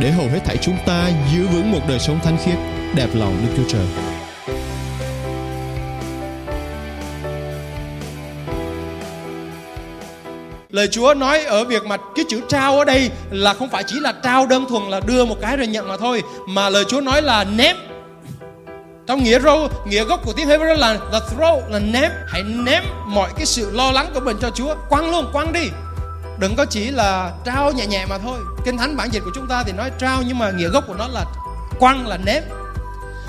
[0.00, 2.58] để hầu hết thảy chúng ta giữ vững một đời sống thánh khiết,
[2.94, 3.86] đẹp lòng Đức Chúa Trời.
[10.70, 14.00] Lời Chúa nói ở việc mà cái chữ trao ở đây là không phải chỉ
[14.00, 17.00] là trao đơn thuần là đưa một cái rồi nhận mà thôi mà lời Chúa
[17.00, 17.76] nói là ném.
[19.06, 22.10] Trong nghĩa râu nghĩa gốc của tiếng Hebrew là là throw là ném.
[22.28, 24.74] Hãy ném mọi cái sự lo lắng của mình cho Chúa.
[24.88, 25.68] Quăng luôn quăng đi
[26.38, 28.38] đừng có chỉ là trao nhẹ nhẹ mà thôi.
[28.64, 30.94] Kinh thánh bản dịch của chúng ta thì nói trao nhưng mà nghĩa gốc của
[30.94, 31.24] nó là
[31.78, 32.42] quăng là ném.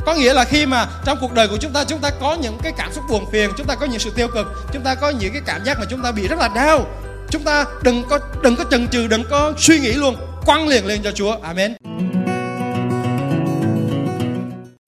[0.06, 2.58] Có nghĩa là khi mà trong cuộc đời của chúng ta chúng ta có những
[2.64, 5.10] cái cảm xúc buồn phiền chúng ta có những sự tiêu cực chúng ta có
[5.10, 6.88] những cái cảm giác mà chúng ta bị rất là đau.
[7.30, 10.16] Chúng ta đừng có đừng có chần chừ đừng có suy nghĩ luôn.
[10.46, 11.38] Quăng liền lên cho Chúa.
[11.42, 11.76] Amen.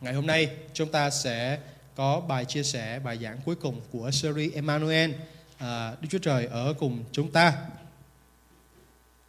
[0.01, 1.57] Ngày hôm nay chúng ta sẽ
[1.95, 5.11] có bài chia sẻ bài giảng cuối cùng của series Emmanuel.
[5.57, 7.53] À, Đức Chúa Trời ở cùng chúng ta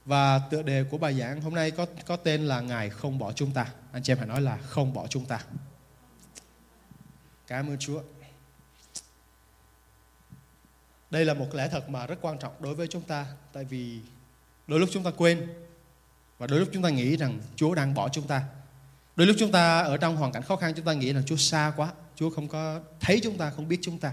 [0.05, 3.33] và tựa đề của bài giảng hôm nay có có tên là Ngài không bỏ
[3.33, 3.67] chúng ta.
[3.93, 5.41] Anh chị em hãy nói là không bỏ chúng ta.
[7.47, 8.03] Cảm ơn Chúa.
[11.11, 14.01] Đây là một lẽ thật mà rất quan trọng đối với chúng ta tại vì
[14.67, 15.49] đôi lúc chúng ta quên
[16.39, 18.45] và đôi lúc chúng ta nghĩ rằng Chúa đang bỏ chúng ta.
[19.17, 21.37] Đôi lúc chúng ta ở trong hoàn cảnh khó khăn chúng ta nghĩ rằng Chúa
[21.37, 24.13] xa quá, Chúa không có thấy chúng ta, không biết chúng ta.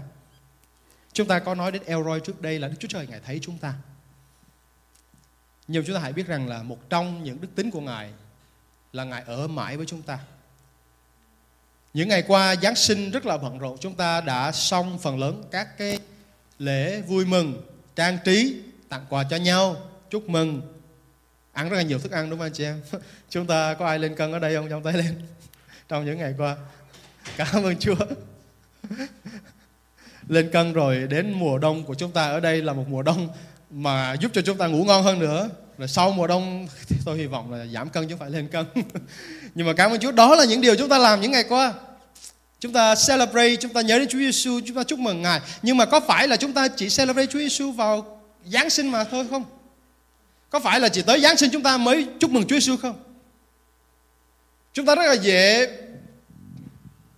[1.12, 3.58] Chúng ta có nói đến Elroy trước đây là Đức Chúa Trời Ngài thấy chúng
[3.58, 3.74] ta.
[5.72, 8.10] Nhưng chúng ta hãy biết rằng là một trong những đức tính của Ngài
[8.92, 10.18] là Ngài ở mãi với chúng ta.
[11.94, 15.44] Những ngày qua Giáng sinh rất là bận rộn, chúng ta đã xong phần lớn
[15.50, 15.98] các cái
[16.58, 17.62] lễ vui mừng,
[17.96, 19.76] trang trí, tặng quà cho nhau,
[20.10, 20.62] chúc mừng,
[21.52, 22.82] ăn rất là nhiều thức ăn đúng không anh chị em?
[23.28, 24.68] Chúng ta có ai lên cân ở đây không?
[24.70, 25.26] Trong tay lên
[25.88, 26.56] trong những ngày qua.
[27.36, 28.06] Cảm ơn Chúa.
[30.28, 33.28] lên cân rồi đến mùa đông của chúng ta ở đây là một mùa đông
[33.70, 35.50] mà giúp cho chúng ta ngủ ngon hơn nữa.
[35.78, 36.68] Rồi sau mùa đông
[37.04, 38.66] tôi hy vọng là giảm cân chứ không phải lên cân.
[39.54, 41.74] Nhưng mà cảm ơn Chúa, đó là những điều chúng ta làm những ngày qua.
[42.60, 45.40] Chúng ta celebrate, chúng ta nhớ đến Chúa Giêsu chúng ta chúc mừng Ngài.
[45.62, 49.04] Nhưng mà có phải là chúng ta chỉ celebrate Chúa Giêsu vào Giáng sinh mà
[49.04, 49.44] thôi không?
[50.50, 53.02] Có phải là chỉ tới Giáng sinh chúng ta mới chúc mừng Chúa Giêsu không?
[54.72, 55.68] Chúng ta rất là dễ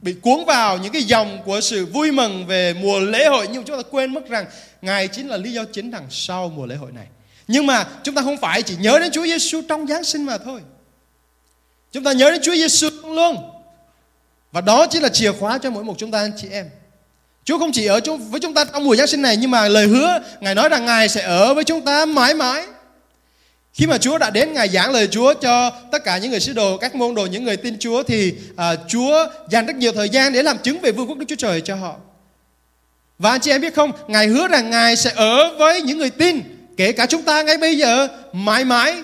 [0.01, 3.65] bị cuốn vào những cái dòng của sự vui mừng về mùa lễ hội, nhưng
[3.65, 4.47] chúng ta quên mất rằng
[4.83, 7.07] Ngài chính là lý do chính đằng sau mùa lễ hội này.
[7.49, 10.39] Nhưng mà chúng ta không phải chỉ nhớ đến Chúa Giêsu trong Giáng sinh mà
[10.39, 10.61] thôi.
[11.93, 13.37] Chúng ta nhớ đến Chúa Giêsu luôn.
[14.53, 16.71] Và đó chính là chìa khóa cho mỗi một chúng ta anh chị em.
[17.45, 19.87] Chúa không chỉ ở với chúng ta trong mùa Giáng sinh này nhưng mà lời
[19.87, 22.67] hứa Ngài nói rằng Ngài sẽ ở với chúng ta mãi mãi.
[23.75, 26.53] Khi mà Chúa đã đến Ngài giảng lời Chúa cho tất cả những người sứ
[26.53, 30.09] đồ, các môn đồ, những người tin Chúa thì à, Chúa dành rất nhiều thời
[30.09, 31.97] gian để làm chứng về vương quốc Đức Chúa Trời cho họ.
[33.19, 36.11] Và anh chị em biết không, Ngài hứa rằng Ngài sẽ ở với những người
[36.11, 36.43] tin,
[36.77, 39.03] kể cả chúng ta ngay bây giờ, mãi mãi.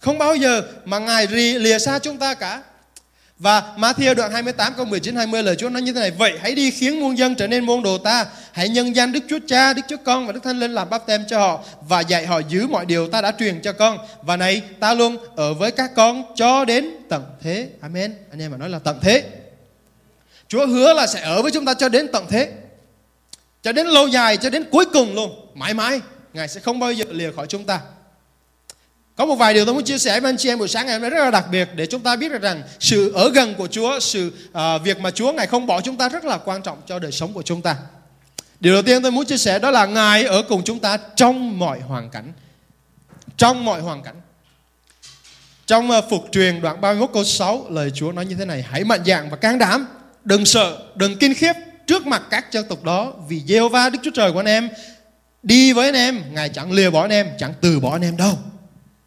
[0.00, 2.62] Không bao giờ mà Ngài lìa xa chúng ta cả.
[3.38, 6.54] Và Matthew đoạn 28 câu 19 20 lời Chúa nói như thế này: Vậy hãy
[6.54, 9.72] đi khiến muôn dân trở nên môn đồ ta, hãy nhân danh Đức Chúa Cha,
[9.72, 12.38] Đức Chúa Con và Đức Thánh Linh làm báp tem cho họ và dạy họ
[12.48, 13.98] giữ mọi điều ta đã truyền cho con.
[14.22, 17.68] Và này, ta luôn ở với các con cho đến tận thế.
[17.80, 18.14] Amen.
[18.30, 19.24] Anh em mà nói là tận thế.
[20.48, 22.48] Chúa hứa là sẽ ở với chúng ta cho đến tận thế.
[23.62, 26.00] Cho đến lâu dài, cho đến cuối cùng luôn, mãi mãi
[26.32, 27.80] Ngài sẽ không bao giờ lìa khỏi chúng ta.
[29.16, 30.94] Có một vài điều tôi muốn chia sẻ với anh chị em buổi sáng ngày
[30.94, 33.54] hôm nay rất là đặc biệt để chúng ta biết được rằng sự ở gần
[33.54, 36.62] của Chúa, sự uh, việc mà Chúa Ngài không bỏ chúng ta rất là quan
[36.62, 37.76] trọng cho đời sống của chúng ta.
[38.60, 41.58] Điều đầu tiên tôi muốn chia sẻ đó là Ngài ở cùng chúng ta trong
[41.58, 42.32] mọi hoàn cảnh.
[43.36, 44.20] Trong mọi hoàn cảnh.
[45.66, 48.84] Trong uh, phục truyền đoạn 31 câu 6 lời Chúa nói như thế này: Hãy
[48.84, 49.86] mạnh dạn và can đảm,
[50.24, 51.52] đừng sợ, đừng kinh khiếp
[51.88, 54.68] trước mặt các dân tộc đó vì giê va Đức Chúa Trời của anh em
[55.42, 58.16] đi với anh em, Ngài chẳng lìa bỏ anh em, chẳng từ bỏ anh em
[58.16, 58.38] đâu.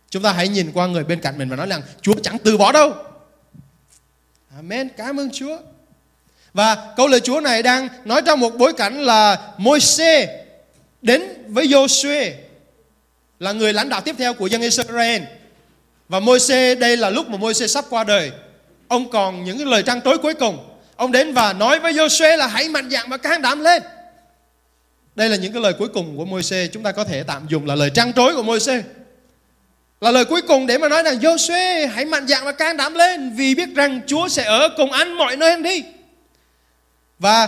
[0.10, 2.58] Chúng ta hãy nhìn qua người bên cạnh mình và nói rằng Chúa chẳng từ
[2.58, 2.94] bỏ đâu.
[4.56, 4.90] Amen.
[4.98, 5.58] Cảm ơn Chúa.
[6.54, 10.44] Và câu lời Chúa này đang nói trong một bối cảnh là Môi-se
[11.02, 12.32] đến với Joshua
[13.40, 15.22] là người lãnh đạo tiếp theo của dân Israel.
[16.10, 18.32] Và Môi-se đây là lúc mà Môi-se sắp qua đời.
[18.88, 20.71] Ông còn những lời trăn trối cuối cùng.
[21.02, 23.84] Ông đến và nói với Joshua là hãy mạnh dạn và can đảm lên.
[25.16, 27.66] Đây là những cái lời cuối cùng của Môi-se chúng ta có thể tạm dùng
[27.66, 28.82] là lời trăn trối của Môi-se.
[30.02, 32.94] là lời cuối cùng để mà nói rằng Joshua hãy mạnh dạn và can đảm
[32.94, 35.84] lên, vì biết rằng Chúa sẽ ở cùng anh mọi nơi anh đi.
[37.20, 37.48] Và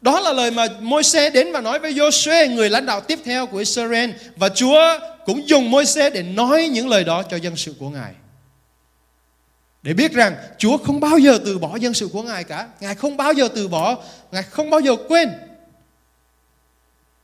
[0.00, 3.46] đó là lời mà Môi-se đến và nói với Joshua người lãnh đạo tiếp theo
[3.46, 7.74] của Israel và Chúa cũng dùng Môi-se để nói những lời đó cho dân sự
[7.78, 8.12] của Ngài.
[9.82, 12.68] Để biết rằng Chúa không bao giờ từ bỏ dân sự của Ngài cả.
[12.80, 13.98] Ngài không bao giờ từ bỏ,
[14.32, 15.30] Ngài không bao giờ quên.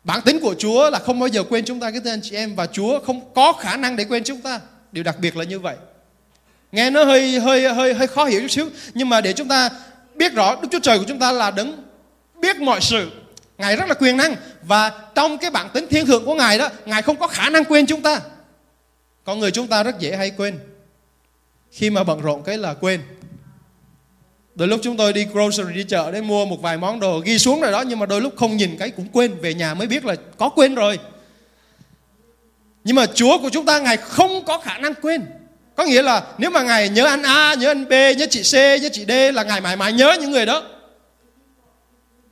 [0.05, 2.55] Bản tính của Chúa là không bao giờ quên chúng ta cái tên chị em
[2.55, 4.61] và Chúa không có khả năng để quên chúng ta.
[4.93, 5.77] Điều đặc biệt là như vậy.
[6.73, 9.71] Nghe nó hơi hơi hơi hơi khó hiểu chút xíu, nhưng mà để chúng ta
[10.15, 11.83] biết rõ Đức Chúa Trời của chúng ta là đứng
[12.41, 13.11] biết mọi sự.
[13.59, 16.69] Ngài rất là quyền năng và trong cái bản tính thiên thượng của Ngài đó,
[16.87, 18.21] Ngài không có khả năng quên chúng ta.
[19.25, 20.59] Con người chúng ta rất dễ hay quên.
[21.75, 23.01] Khi mà bận rộn cái là quên.
[24.55, 27.39] Đôi lúc chúng tôi đi grocery đi chợ để mua một vài món đồ ghi
[27.39, 29.87] xuống rồi đó nhưng mà đôi lúc không nhìn cái cũng quên về nhà mới
[29.87, 30.99] biết là có quên rồi.
[32.85, 35.23] Nhưng mà Chúa của chúng ta Ngài không có khả năng quên.
[35.77, 38.55] Có nghĩa là nếu mà Ngài nhớ anh A, nhớ anh B, nhớ chị C,
[38.83, 40.63] nhớ chị D là Ngài mãi mãi nhớ những người đó.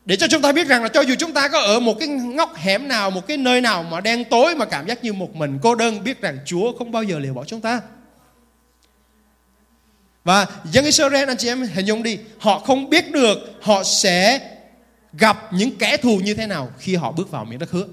[0.05, 2.09] Để cho chúng ta biết rằng là cho dù chúng ta có ở một cái
[2.09, 5.37] ngóc hẻm nào, một cái nơi nào mà đen tối mà cảm giác như một
[5.37, 7.81] mình cô đơn biết rằng Chúa không bao giờ liều bỏ chúng ta.
[10.25, 14.41] Và dân Israel anh chị em hình dung đi, họ không biết được họ sẽ
[15.13, 17.87] gặp những kẻ thù như thế nào khi họ bước vào miền đất hứa.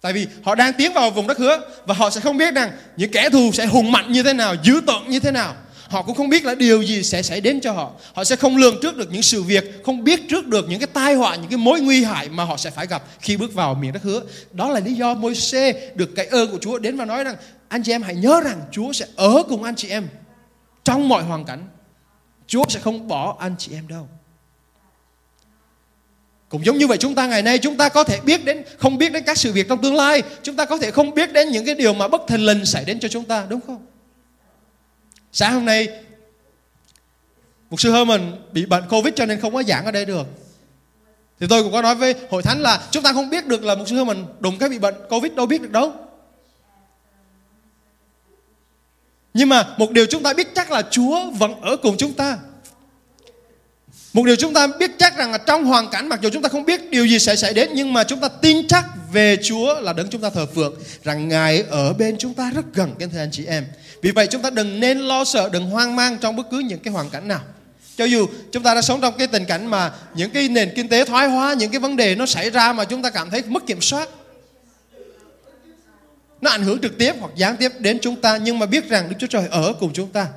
[0.00, 2.70] Tại vì họ đang tiến vào vùng đất hứa và họ sẽ không biết rằng
[2.96, 5.54] những kẻ thù sẽ hùng mạnh như thế nào, dữ tợn như thế nào.
[5.88, 7.92] Họ cũng không biết là điều gì sẽ xảy đến cho họ.
[8.14, 10.86] Họ sẽ không lường trước được những sự việc, không biết trước được những cái
[10.86, 13.74] tai họa, những cái mối nguy hại mà họ sẽ phải gặp khi bước vào
[13.74, 14.22] miền đất hứa.
[14.52, 17.36] Đó là lý do Môi-se được cái ơn của Chúa đến và nói rằng
[17.68, 20.08] anh chị em hãy nhớ rằng Chúa sẽ ở cùng anh chị em
[20.86, 21.68] trong mọi hoàn cảnh.
[22.46, 24.08] Chúa sẽ không bỏ anh chị em đâu.
[26.48, 28.98] Cũng giống như vậy chúng ta ngày nay chúng ta có thể biết đến không
[28.98, 31.48] biết đến các sự việc trong tương lai, chúng ta có thể không biết đến
[31.48, 33.86] những cái điều mà bất thình lình xảy đến cho chúng ta, đúng không?
[35.32, 35.88] Sáng hôm nay
[37.70, 40.26] Mục sư mình bị bệnh Covid cho nên không có giảng ở đây được.
[41.40, 43.74] Thì tôi cũng có nói với hội thánh là chúng ta không biết được là
[43.74, 46.05] mục sư mình đụng cái bị bệnh Covid đâu biết được đâu.
[49.36, 52.38] Nhưng mà một điều chúng ta biết chắc là Chúa vẫn ở cùng chúng ta.
[54.12, 56.48] Một điều chúng ta biết chắc rằng là trong hoàn cảnh mặc dù chúng ta
[56.48, 59.80] không biết điều gì sẽ xảy đến nhưng mà chúng ta tin chắc về Chúa
[59.80, 60.74] là đấng chúng ta thờ phượng
[61.04, 63.64] rằng Ngài ở bên chúng ta rất gần kính thưa anh chị em.
[64.02, 66.78] Vì vậy chúng ta đừng nên lo sợ, đừng hoang mang trong bất cứ những
[66.78, 67.40] cái hoàn cảnh nào.
[67.96, 70.88] Cho dù chúng ta đã sống trong cái tình cảnh mà những cái nền kinh
[70.88, 73.42] tế thoái hóa, những cái vấn đề nó xảy ra mà chúng ta cảm thấy
[73.46, 74.08] mất kiểm soát.
[76.40, 79.08] Nó ảnh hưởng trực tiếp hoặc gián tiếp đến chúng ta nhưng mà biết rằng
[79.08, 80.28] Đức Chúa Trời ở cùng chúng ta.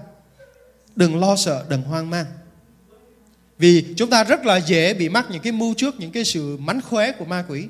[0.95, 2.25] Đừng lo sợ, đừng hoang mang.
[3.57, 6.57] Vì chúng ta rất là dễ bị mắc những cái mưu trước, những cái sự
[6.57, 7.67] mánh khóe của ma quỷ.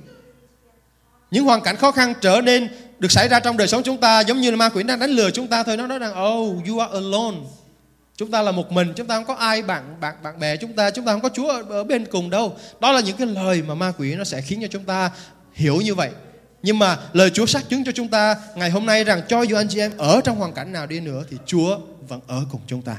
[1.32, 4.20] Những hoàn cảnh khó khăn trở nên được xảy ra trong đời sống chúng ta
[4.20, 5.78] giống như là ma quỷ đang đánh lừa chúng ta thôi.
[5.78, 7.38] Nó nói rằng, oh, you are alone.
[8.16, 10.74] Chúng ta là một mình, chúng ta không có ai bạn bạn bạn bè chúng
[10.74, 12.58] ta, chúng ta không có Chúa ở, ở bên cùng đâu.
[12.80, 15.12] Đó là những cái lời mà ma quỷ nó sẽ khiến cho chúng ta
[15.54, 16.10] hiểu như vậy.
[16.64, 19.56] Nhưng mà lời Chúa xác chứng cho chúng ta ngày hôm nay rằng cho dù
[19.56, 21.78] anh chị em ở trong hoàn cảnh nào đi nữa thì Chúa
[22.08, 22.98] vẫn ở cùng chúng ta.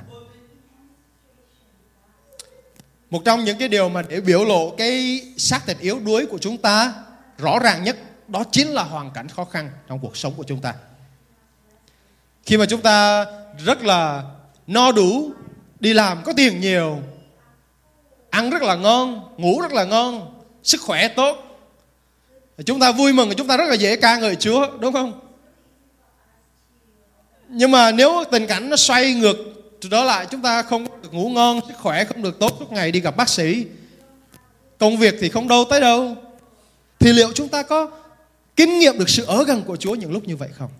[3.10, 6.38] Một trong những cái điều mà để biểu lộ cái xác thịt yếu đuối của
[6.38, 6.94] chúng ta
[7.38, 7.96] rõ ràng nhất
[8.28, 10.74] đó chính là hoàn cảnh khó khăn trong cuộc sống của chúng ta.
[12.46, 13.26] Khi mà chúng ta
[13.64, 14.24] rất là
[14.66, 15.30] no đủ,
[15.80, 16.98] đi làm có tiền nhiều,
[18.30, 21.49] ăn rất là ngon, ngủ rất là ngon, sức khỏe tốt.
[22.66, 25.20] Chúng ta vui mừng, chúng ta rất là dễ ca ngợi Chúa, đúng không?
[27.48, 29.36] Nhưng mà nếu tình cảnh nó xoay ngược
[29.90, 32.92] đó lại chúng ta không được ngủ ngon, sức khỏe không được tốt suốt ngày
[32.92, 33.64] đi gặp bác sĩ.
[34.78, 36.16] Công việc thì không đâu tới đâu.
[36.98, 37.90] Thì liệu chúng ta có
[38.56, 40.70] kinh nghiệm được sự ở gần của Chúa những lúc như vậy không?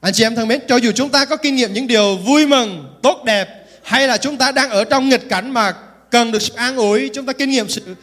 [0.00, 2.46] Anh chị em thân mến, cho dù chúng ta có kinh nghiệm những điều vui
[2.46, 5.74] mừng, tốt đẹp hay là chúng ta đang ở trong nghịch cảnh mà
[6.10, 7.96] cần được sự an ủi, chúng ta kinh nghiệm sự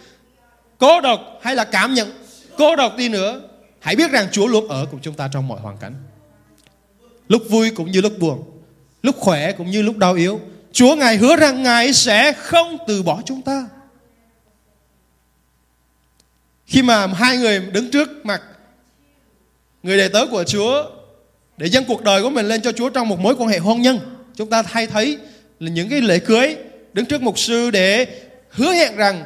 [0.77, 2.11] cô độc hay là cảm nhận
[2.57, 3.41] cô độc đi nữa,
[3.79, 5.93] hãy biết rằng Chúa luôn ở cùng chúng ta trong mọi hoàn cảnh.
[7.27, 8.43] Lúc vui cũng như lúc buồn,
[9.01, 10.41] lúc khỏe cũng như lúc đau yếu.
[10.71, 13.67] Chúa Ngài hứa rằng Ngài sẽ không từ bỏ chúng ta.
[16.65, 18.41] Khi mà hai người đứng trước mặt
[19.83, 20.89] người đệ tớ của Chúa
[21.57, 23.81] để dâng cuộc đời của mình lên cho Chúa trong một mối quan hệ hôn
[23.81, 23.99] nhân,
[24.35, 25.17] chúng ta hay thấy
[25.59, 26.55] là những cái lễ cưới
[26.93, 28.07] đứng trước mục sư để
[28.49, 29.23] hứa hẹn rằng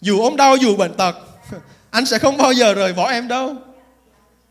[0.00, 1.16] dù ốm đau dù bệnh tật
[1.90, 3.54] anh sẽ không bao giờ rời bỏ em đâu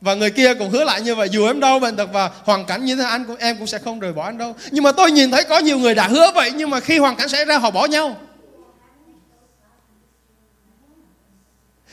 [0.01, 2.65] và người kia cũng hứa lại như vậy dù em đau bệnh tật và hoàn
[2.65, 4.91] cảnh như thế anh cũng em cũng sẽ không rời bỏ anh đâu nhưng mà
[4.91, 7.45] tôi nhìn thấy có nhiều người đã hứa vậy nhưng mà khi hoàn cảnh xảy
[7.45, 8.15] ra họ bỏ nhau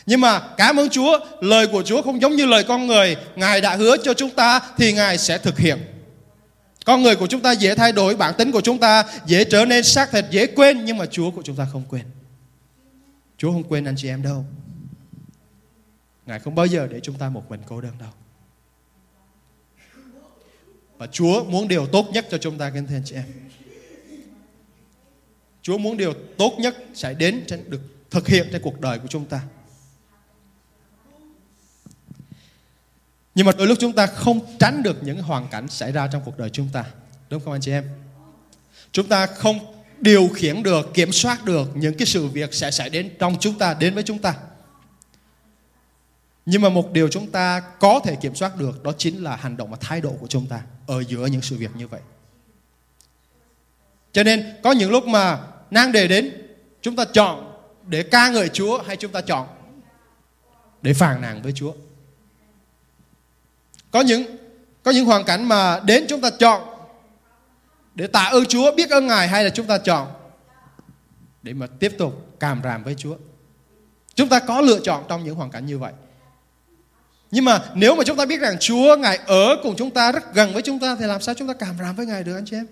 [0.07, 3.17] Nhưng mà cảm ơn Chúa, lời của Chúa không giống như lời con người.
[3.37, 5.79] Ngài đã hứa cho chúng ta thì Ngài sẽ thực hiện.
[6.85, 9.65] Con người của chúng ta dễ thay đổi, bản tính của chúng ta dễ trở
[9.65, 10.85] nên xác thịt, dễ quên.
[10.85, 12.03] Nhưng mà Chúa của chúng ta không quên.
[13.37, 14.45] Chúa không quên anh chị em đâu.
[16.27, 18.11] Ngài không bao giờ để chúng ta một mình cô đơn đâu.
[20.99, 23.25] Và Chúa muốn điều tốt nhất cho chúng ta, kính thưa anh chị em.
[25.63, 29.27] Chúa muốn điều tốt nhất sẽ đến được thực hiện trên cuộc đời của chúng
[29.27, 29.43] ta.
[33.35, 36.23] Nhưng mà đôi lúc chúng ta không tránh được những hoàn cảnh xảy ra trong
[36.25, 36.85] cuộc đời chúng ta.
[37.31, 37.89] Đúng không anh chị em?
[38.93, 42.91] Chúng ta không điều khiển được, kiểm soát được những cái sự việc sẽ xảy
[42.91, 44.35] đến trong chúng ta, đến với chúng ta.
[46.47, 49.57] Nhưng mà một điều chúng ta có thể kiểm soát được đó chính là hành
[49.57, 52.01] động và thái độ của chúng ta ở giữa những sự việc như vậy.
[54.13, 55.39] Cho nên có những lúc mà
[55.71, 56.33] nang đề đến,
[56.83, 59.47] chúng ta chọn để ca ngợi Chúa hay chúng ta chọn
[60.83, 61.73] để phàn nàn với Chúa.
[63.91, 64.37] Có những
[64.83, 66.76] có những hoàn cảnh mà đến chúng ta chọn
[67.97, 70.09] để tạ ơn Chúa, biết ơn Ngài hay là chúng ta chọn
[71.43, 73.17] để mà tiếp tục càm ràm với Chúa.
[74.15, 75.93] Chúng ta có lựa chọn trong những hoàn cảnh như vậy.
[77.31, 80.35] Nhưng mà nếu mà chúng ta biết rằng Chúa Ngài ở cùng chúng ta rất
[80.35, 82.45] gần với chúng ta thì làm sao chúng ta càm ràm với Ngài được anh
[82.47, 82.67] chị em?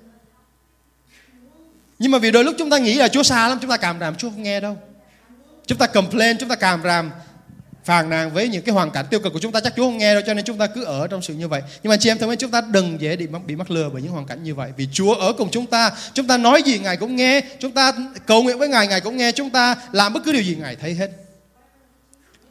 [1.99, 4.00] Nhưng mà vì đôi lúc chúng ta nghĩ là Chúa xa lắm, chúng ta càm
[4.00, 4.78] ràm Chúa không nghe đâu.
[5.66, 7.11] Chúng ta complain, chúng ta càm ràm
[7.85, 9.99] phàn nàn với những cái hoàn cảnh tiêu cực của chúng ta chắc Chúa không
[9.99, 11.62] nghe đâu cho nên chúng ta cứ ở trong sự như vậy.
[11.83, 13.91] Nhưng mà chị em thân mến chúng ta đừng dễ bị mắc bị mắc lừa
[13.93, 16.62] bởi những hoàn cảnh như vậy vì Chúa ở cùng chúng ta, chúng ta nói
[16.62, 17.93] gì Ngài cũng nghe, chúng ta
[18.26, 20.76] cầu nguyện với Ngài Ngài cũng nghe, chúng ta làm bất cứ điều gì Ngài
[20.76, 21.11] thấy hết.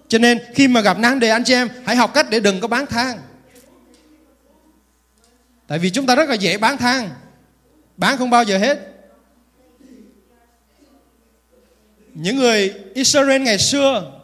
[0.08, 2.62] Cho nên khi mà gặp nan đề anh chị em hãy học cách để đừng
[2.62, 3.20] có bán thang
[5.68, 7.10] Tại vì chúng ta rất là dễ bán thang
[7.98, 8.80] Bán không bao giờ hết.
[12.14, 14.23] Những người Israel ngày xưa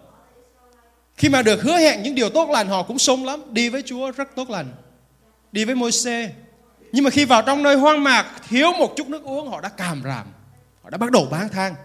[1.19, 3.83] khi mà được hứa hẹn những điều tốt lành họ cũng sung lắm, đi với
[3.85, 4.67] Chúa rất tốt lành.
[5.51, 6.29] Đi với Môi-se.
[6.91, 9.69] Nhưng mà khi vào trong nơi hoang mạc thiếu một chút nước uống họ đã
[9.69, 10.27] càm ràm.
[10.83, 11.75] Họ đã bắt đầu bán thang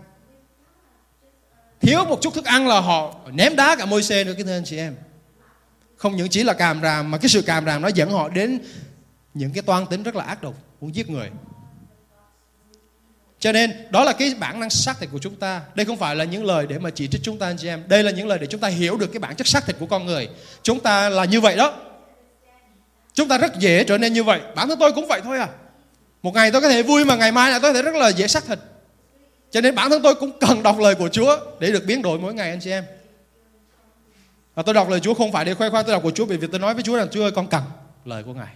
[1.85, 4.57] thiếu một chút thức ăn là họ ném đá cả môi xe nữa cái thưa
[4.57, 4.95] anh chị em
[5.97, 8.59] không những chỉ là càm ràm mà cái sự càm ràm nó dẫn họ đến
[9.35, 11.31] những cái toan tính rất là ác độc muốn giết người
[13.45, 15.63] cho nên, đó là cái bản năng xác thịt của chúng ta.
[15.75, 17.83] Đây không phải là những lời để mà chỉ trích chúng ta, anh chị em.
[17.87, 19.87] Đây là những lời để chúng ta hiểu được cái bản chất xác thịt của
[19.87, 20.29] con người.
[20.63, 21.75] Chúng ta là như vậy đó.
[23.13, 24.41] Chúng ta rất dễ trở nên như vậy.
[24.55, 25.49] Bản thân tôi cũng vậy thôi à.
[26.23, 28.09] Một ngày tôi có thể vui mà ngày mai là tôi có thể rất là
[28.09, 28.59] dễ xác thịt.
[29.51, 32.19] Cho nên bản thân tôi cũng cần đọc lời của Chúa để được biến đổi
[32.19, 32.85] mỗi ngày, anh chị em.
[34.55, 36.37] Và tôi đọc lời Chúa không phải để khoe khoang, tôi đọc của Chúa bởi
[36.37, 37.63] vì tôi nói với Chúa rằng, Chúa ơi, con cần
[38.05, 38.55] lời của Ngài.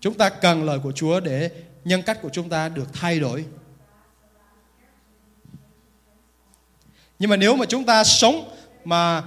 [0.00, 1.50] Chúng ta cần lời của Chúa để
[1.84, 3.44] nhân cách của chúng ta được thay đổi.
[7.18, 9.22] Nhưng mà nếu mà chúng ta sống mà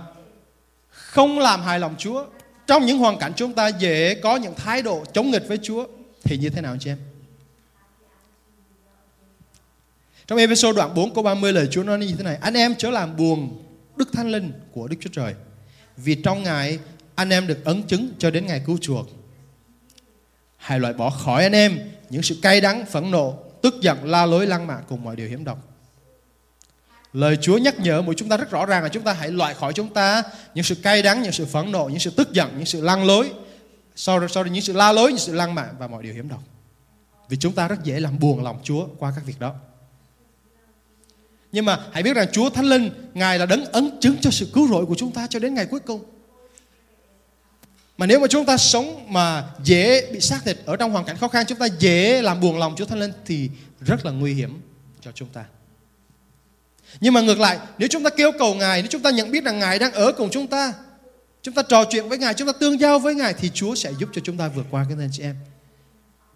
[0.89, 2.25] không làm hài lòng Chúa,
[2.67, 5.87] trong những hoàn cảnh chúng ta dễ có những thái độ chống nghịch với Chúa
[6.23, 6.97] thì như thế nào anh chị em?
[10.27, 12.37] Trong episode đoạn 4 câu 30 lời Chúa nói như thế này.
[12.41, 13.63] Anh em chớ làm buồn
[13.95, 15.33] Đức Thánh Linh của Đức Chúa Trời.
[15.97, 16.79] Vì trong Ngài
[17.15, 19.07] anh em được ấn chứng cho đến ngày cứu chuộc.
[20.57, 24.25] Hãy loại bỏ khỏi anh em những sự cay đắng, phẫn nộ, tức giận, la
[24.25, 25.57] lối, lăng mạ cùng mọi điều hiểm độc.
[27.13, 29.53] Lời Chúa nhắc nhở mỗi chúng ta rất rõ ràng là chúng ta hãy loại
[29.53, 30.23] khỏi chúng ta
[30.55, 33.05] những sự cay đắng, những sự phẫn nộ, những sự tức giận, những sự lăng
[33.05, 33.31] lối,
[33.95, 36.13] sau đó, sau đó những sự la lối, những sự lăng mạ và mọi điều
[36.13, 36.43] hiểm độc.
[37.29, 39.53] Vì chúng ta rất dễ làm buồn lòng Chúa qua các việc đó.
[41.51, 44.47] Nhưng mà hãy biết rằng Chúa Thánh Linh Ngài là đấng ấn chứng cho sự
[44.53, 46.03] cứu rỗi của chúng ta cho đến ngày cuối cùng.
[47.97, 51.17] Mà nếu mà chúng ta sống mà dễ bị xác thịt ở trong hoàn cảnh
[51.17, 53.49] khó khăn chúng ta dễ làm buồn lòng Chúa Thánh Linh thì
[53.79, 54.61] rất là nguy hiểm
[55.01, 55.45] cho chúng ta.
[56.99, 59.43] Nhưng mà ngược lại, nếu chúng ta kêu cầu Ngài, nếu chúng ta nhận biết
[59.43, 60.73] rằng Ngài đang ở cùng chúng ta,
[61.41, 63.91] chúng ta trò chuyện với Ngài, chúng ta tương giao với Ngài thì Chúa sẽ
[63.99, 65.35] giúp cho chúng ta vượt qua cái anh chị em.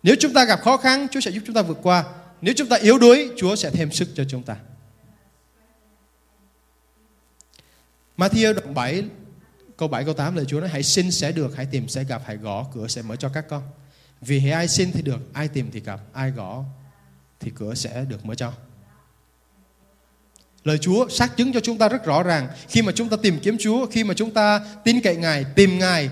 [0.04, 2.04] Nếu chúng ta gặp khó khăn, Chúa sẽ giúp chúng ta vượt qua.
[2.42, 4.56] Nếu chúng ta yếu đuối, Chúa sẽ thêm sức cho chúng ta.
[8.18, 9.04] Matthew đoạn 7
[9.82, 12.22] câu 7 câu 8 lời Chúa nói hãy xin sẽ được, hãy tìm sẽ gặp,
[12.26, 13.64] hãy gõ cửa sẽ mở cho các con.
[14.22, 16.64] Vì hãy ai xin thì được, ai tìm thì gặp, ai gõ
[17.40, 18.52] thì cửa sẽ được mở cho.
[20.64, 23.40] Lời Chúa xác chứng cho chúng ta rất rõ ràng khi mà chúng ta tìm
[23.40, 26.10] kiếm Chúa, khi mà chúng ta tin cậy Ngài, tìm Ngài,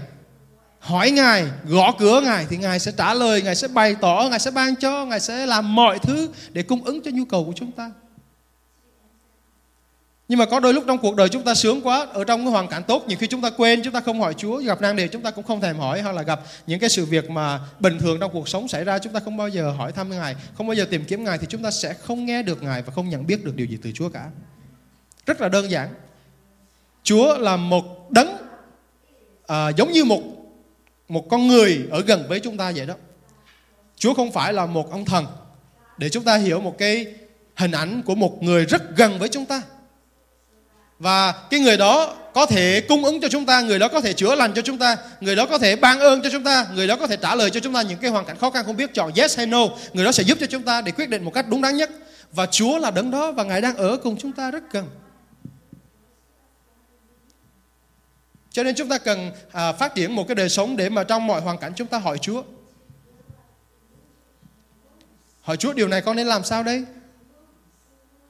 [0.79, 4.39] hỏi Ngài, gõ cửa Ngài thì Ngài sẽ trả lời, Ngài sẽ bày tỏ, Ngài
[4.39, 7.53] sẽ ban cho, Ngài sẽ làm mọi thứ để cung ứng cho nhu cầu của
[7.55, 7.91] chúng ta.
[10.29, 12.51] Nhưng mà có đôi lúc trong cuộc đời chúng ta sướng quá Ở trong cái
[12.51, 14.95] hoàn cảnh tốt Nhiều khi chúng ta quên Chúng ta không hỏi Chúa Gặp nan
[14.95, 17.59] đề chúng ta cũng không thèm hỏi Hoặc là gặp những cái sự việc mà
[17.79, 20.35] bình thường trong cuộc sống xảy ra Chúng ta không bao giờ hỏi thăm Ngài
[20.57, 22.93] Không bao giờ tìm kiếm Ngài Thì chúng ta sẽ không nghe được Ngài Và
[22.93, 24.29] không nhận biết được điều gì từ Chúa cả.
[25.25, 25.89] Rất là đơn giản.
[27.03, 28.37] Chúa là một đấng
[29.47, 30.21] à, giống như một
[31.07, 32.93] một con người ở gần với chúng ta vậy đó.
[33.97, 35.25] Chúa không phải là một ông thần.
[35.97, 37.05] Để chúng ta hiểu một cái
[37.55, 39.61] hình ảnh của một người rất gần với chúng ta
[40.99, 44.13] và cái người đó có thể cung ứng cho chúng ta người đó có thể
[44.13, 46.87] chữa lành cho chúng ta người đó có thể ban ơn cho chúng ta người
[46.87, 48.77] đó có thể trả lời cho chúng ta những cái hoàn cảnh khó khăn không
[48.77, 51.23] biết chọn yes hay no người đó sẽ giúp cho chúng ta để quyết định
[51.23, 51.89] một cách đúng đắn nhất.
[52.31, 54.89] Và Chúa là đấng đó và Ngài đang ở cùng chúng ta rất gần.
[58.51, 61.27] Cho nên chúng ta cần à, phát triển một cái đời sống để mà trong
[61.27, 62.43] mọi hoàn cảnh chúng ta hỏi Chúa.
[65.41, 66.85] Hỏi Chúa điều này con nên làm sao đây?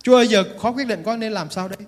[0.04, 1.80] Chúa ơi giờ khó quyết định con nên làm sao đây?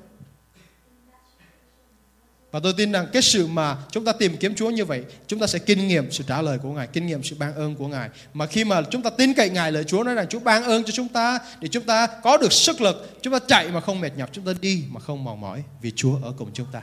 [2.51, 5.39] Và tôi tin rằng cái sự mà chúng ta tìm kiếm Chúa như vậy, chúng
[5.39, 7.87] ta sẽ kinh nghiệm sự trả lời của Ngài, kinh nghiệm sự ban ơn của
[7.87, 8.09] Ngài.
[8.33, 10.83] Mà khi mà chúng ta tin cậy Ngài lời Chúa nói rằng Chúa ban ơn
[10.83, 13.99] cho chúng ta để chúng ta có được sức lực, chúng ta chạy mà không
[13.99, 16.81] mệt nhọc, chúng ta đi mà không mòn mỏi vì Chúa ở cùng chúng ta.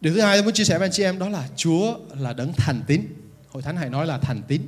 [0.00, 2.32] Điều thứ hai tôi muốn chia sẻ với anh chị em đó là Chúa là
[2.32, 3.02] đấng thành tín.
[3.48, 4.62] Hội Thánh hãy nói là thành tín.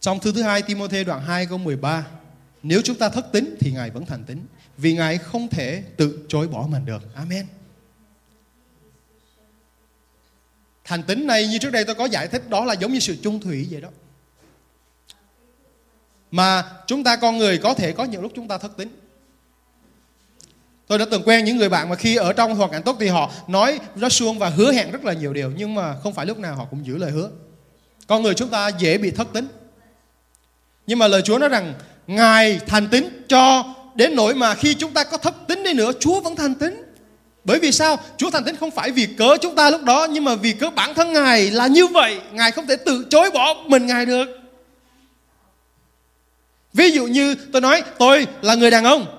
[0.00, 2.06] Trong thư thứ hai Timôthê đoạn 2 câu 13
[2.62, 6.26] Nếu chúng ta thất tín thì Ngài vẫn thành tín, Vì Ngài không thể tự
[6.28, 7.46] chối bỏ mình được Amen
[10.84, 13.16] Thành tín này như trước đây tôi có giải thích, Đó là giống như sự
[13.22, 13.88] chung thủy vậy đó
[16.30, 18.88] Mà chúng ta con người có thể có những lúc chúng ta thất tín
[20.86, 23.08] Tôi đã từng quen những người bạn mà khi ở trong hoàn cảnh tốt thì
[23.08, 26.26] họ nói rất suông và hứa hẹn rất là nhiều điều, nhưng mà không phải
[26.26, 27.30] lúc nào họ cũng giữ lời hứa.
[28.06, 29.48] Con người chúng ta dễ bị thất tín.
[30.86, 31.74] Nhưng mà lời Chúa nói rằng,
[32.06, 33.64] Ngài thành tín cho
[33.94, 36.82] đến nỗi mà khi chúng ta có thấp tín đi nữa, Chúa vẫn thành tín.
[37.44, 37.98] Bởi vì sao?
[38.16, 40.70] Chúa thành tín không phải vì cớ chúng ta lúc đó, nhưng mà vì cớ
[40.70, 42.20] bản thân Ngài là như vậy.
[42.32, 44.26] Ngài không thể tự chối bỏ mình Ngài được.
[46.72, 49.16] Ví dụ như tôi nói, tôi là người đàn ông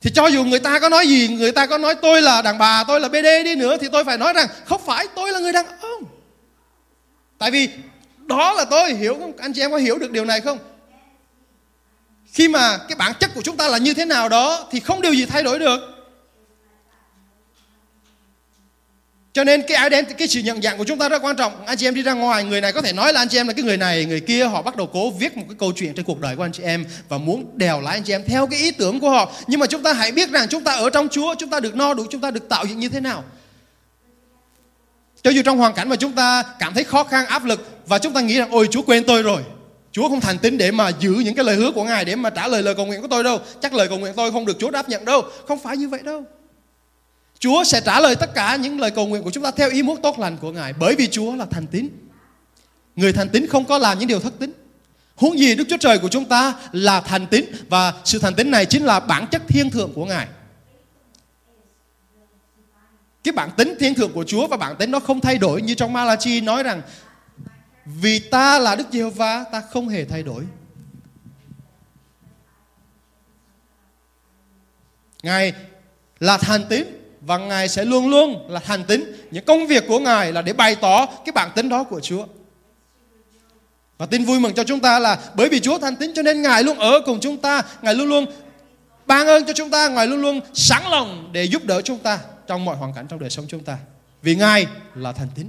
[0.00, 2.58] thì cho dù người ta có nói gì, Người ta có nói tôi là đàn
[2.58, 5.38] bà, Tôi là BD đi nữa, Thì tôi phải nói rằng, Không phải tôi là
[5.38, 6.02] người đàn ông
[7.38, 7.68] Tại vì
[8.28, 9.32] đó là tôi hiểu không?
[9.38, 10.58] Anh chị em có hiểu được điều này không?
[12.32, 15.02] Khi mà cái bản chất của chúng ta là như thế nào đó thì không
[15.02, 15.80] điều gì thay đổi được.
[19.32, 21.66] Cho nên cái identity, cái sự nhận dạng của chúng ta rất quan trọng.
[21.66, 23.46] Anh chị em đi ra ngoài người này có thể nói là anh chị em
[23.46, 24.46] là cái người này người kia.
[24.46, 26.62] Họ bắt đầu cố viết một cái câu chuyện trên cuộc đời của anh chị
[26.62, 29.32] em và muốn đèo lái anh chị em theo cái ý tưởng của họ.
[29.46, 31.76] Nhưng mà chúng ta hãy biết rằng chúng ta ở trong Chúa chúng ta được
[31.76, 33.24] no đủ chúng ta được tạo dựng như thế nào.
[35.22, 37.98] Cho dù trong hoàn cảnh mà chúng ta cảm thấy khó khăn, áp lực và
[37.98, 39.42] chúng ta nghĩ rằng, ôi, Chúa quên tôi rồi.
[39.92, 42.30] Chúa không thành tín để mà giữ những cái lời hứa của Ngài để mà
[42.30, 43.38] trả lời lời cầu nguyện của tôi đâu.
[43.62, 45.22] Chắc lời cầu nguyện tôi không được Chúa đáp nhận đâu.
[45.48, 46.24] Không phải như vậy đâu.
[47.38, 49.82] Chúa sẽ trả lời tất cả những lời cầu nguyện của chúng ta theo ý
[49.82, 51.88] muốn tốt lành của Ngài, bởi vì Chúa là thành tín.
[52.96, 54.52] Người thành tín không có làm những điều thất tín.
[55.16, 58.50] Huống gì Đức Chúa Trời của chúng ta là thành tín và sự thành tín
[58.50, 60.26] này chính là bản chất thiên thượng của Ngài
[63.28, 65.74] cái bản tính thiên thượng của Chúa và bản tính nó không thay đổi như
[65.74, 66.82] trong Malachi nói rằng
[68.00, 70.44] vì ta là Đức Giê-hô-va ta không hề thay đổi.
[75.22, 75.52] Ngài
[76.20, 76.84] là thành tín
[77.20, 79.04] và Ngài sẽ luôn luôn là thành tín.
[79.30, 82.26] Những công việc của Ngài là để bày tỏ cái bản tính đó của Chúa.
[83.98, 86.42] Và tin vui mừng cho chúng ta là bởi vì Chúa thành tín cho nên
[86.42, 88.26] Ngài luôn ở cùng chúng ta, Ngài luôn luôn
[89.06, 92.18] ban ơn cho chúng ta, Ngài luôn luôn sẵn lòng để giúp đỡ chúng ta
[92.46, 93.78] trong mọi hoàn cảnh trong đời sống chúng ta.
[94.22, 95.48] Vì Ngài là thành tín.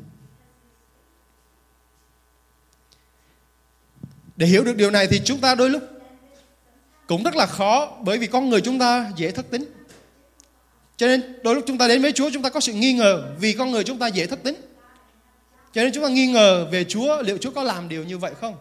[4.40, 5.84] Để hiểu được điều này thì chúng ta đôi lúc
[7.08, 9.66] cũng rất là khó, bởi vì con người chúng ta dễ thất tính
[10.98, 13.24] Cho nên đôi lúc chúng ta đến với Chúa, chúng ta có sự nghi ngờ
[13.40, 14.56] vì con người chúng ta dễ thất tính
[15.74, 18.34] Cho nên chúng ta nghi ngờ về Chúa, liệu Chúa có làm điều như vậy
[18.42, 18.56] không?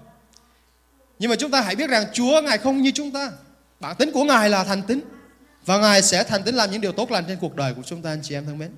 [1.18, 3.30] Nhưng mà chúng ta hãy biết rằng Chúa, Ngài không như chúng ta.
[3.80, 5.00] Bản tính của Ngài là thành tính
[5.66, 8.02] Và Ngài sẽ thành tính làm những điều tốt lành trên cuộc đời của chúng
[8.02, 8.70] ta, anh chị em thân mến.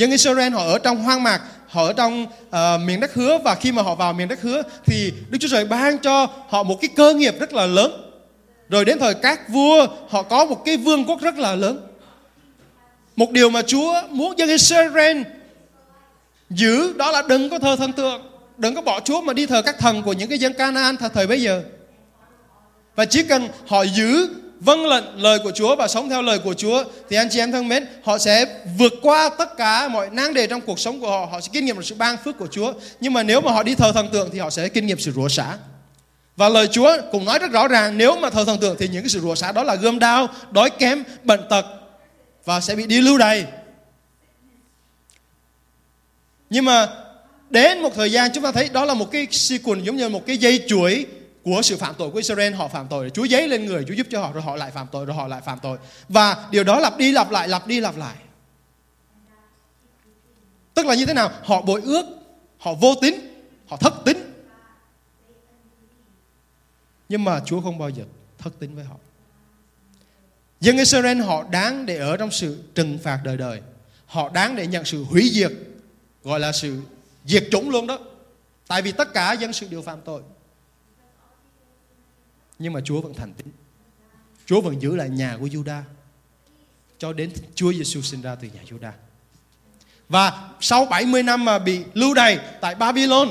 [0.00, 3.54] Dân Israel họ ở trong hoang mạc, họ ở trong uh, miền đất hứa và
[3.54, 6.80] khi mà họ vào miền đất hứa thì Đức Chúa Trời ban cho họ một
[6.80, 7.92] cái cơ nghiệp rất là lớn.
[8.68, 11.86] Rồi đến thời các vua họ có một cái vương quốc rất là lớn.
[13.16, 15.22] Một điều mà Chúa muốn dân Israel
[16.50, 18.22] giữ đó là đừng có thờ thần tượng,
[18.56, 21.08] đừng có bỏ Chúa mà đi thờ các thần của những cái dân Canaan thời,
[21.08, 21.62] thời bây giờ.
[22.96, 24.28] Và chỉ cần họ giữ
[24.60, 27.52] vâng lệnh lời của Chúa và sống theo lời của Chúa thì anh chị em
[27.52, 28.46] thân mến, họ sẽ
[28.78, 31.64] vượt qua tất cả mọi nan đề trong cuộc sống của họ, họ sẽ kinh
[31.64, 32.72] nghiệm được sự ban phước của Chúa.
[33.00, 35.12] Nhưng mà nếu mà họ đi thờ thần tượng thì họ sẽ kinh nghiệm sự
[35.12, 35.56] rủa xả.
[36.36, 39.02] Và lời Chúa cũng nói rất rõ ràng nếu mà thờ thần tượng thì những
[39.02, 41.66] cái sự rủa xả đó là gươm đau, đói kém, bệnh tật
[42.44, 43.44] và sẽ bị đi lưu đày.
[46.50, 46.88] Nhưng mà
[47.50, 50.26] đến một thời gian chúng ta thấy đó là một cái sequence giống như một
[50.26, 51.06] cái dây chuỗi
[51.50, 53.10] của sự phạm tội của Israel, họ phạm tội.
[53.10, 55.28] Chúa giấy lên người, Chúa giúp cho họ, rồi họ lại phạm tội, rồi họ
[55.28, 55.78] lại phạm tội.
[56.08, 58.16] Và điều đó lặp đi lặp lại, lặp đi lặp lại.
[60.74, 61.30] Tức là như thế nào?
[61.44, 62.06] Họ bội ước,
[62.58, 63.14] họ vô tín,
[63.66, 64.16] họ thất tín.
[67.08, 68.04] Nhưng mà Chúa không bao giờ
[68.38, 68.96] thất tín với họ.
[70.60, 73.60] Dân Israel, họ đáng để ở trong sự trừng phạt đời đời.
[74.06, 75.52] Họ đáng để nhận sự hủy diệt,
[76.24, 76.80] gọi là sự
[77.24, 77.98] diệt chủng luôn đó.
[78.66, 80.22] Tại vì tất cả dân sự đều phạm tội
[82.60, 83.46] nhưng mà Chúa vẫn thành tín
[84.46, 85.82] Chúa vẫn giữ lại nhà của Juda
[86.98, 88.90] cho đến Chúa Giêsu sinh ra từ nhà Juda
[90.08, 93.28] và sau 70 năm mà bị lưu đày tại Babylon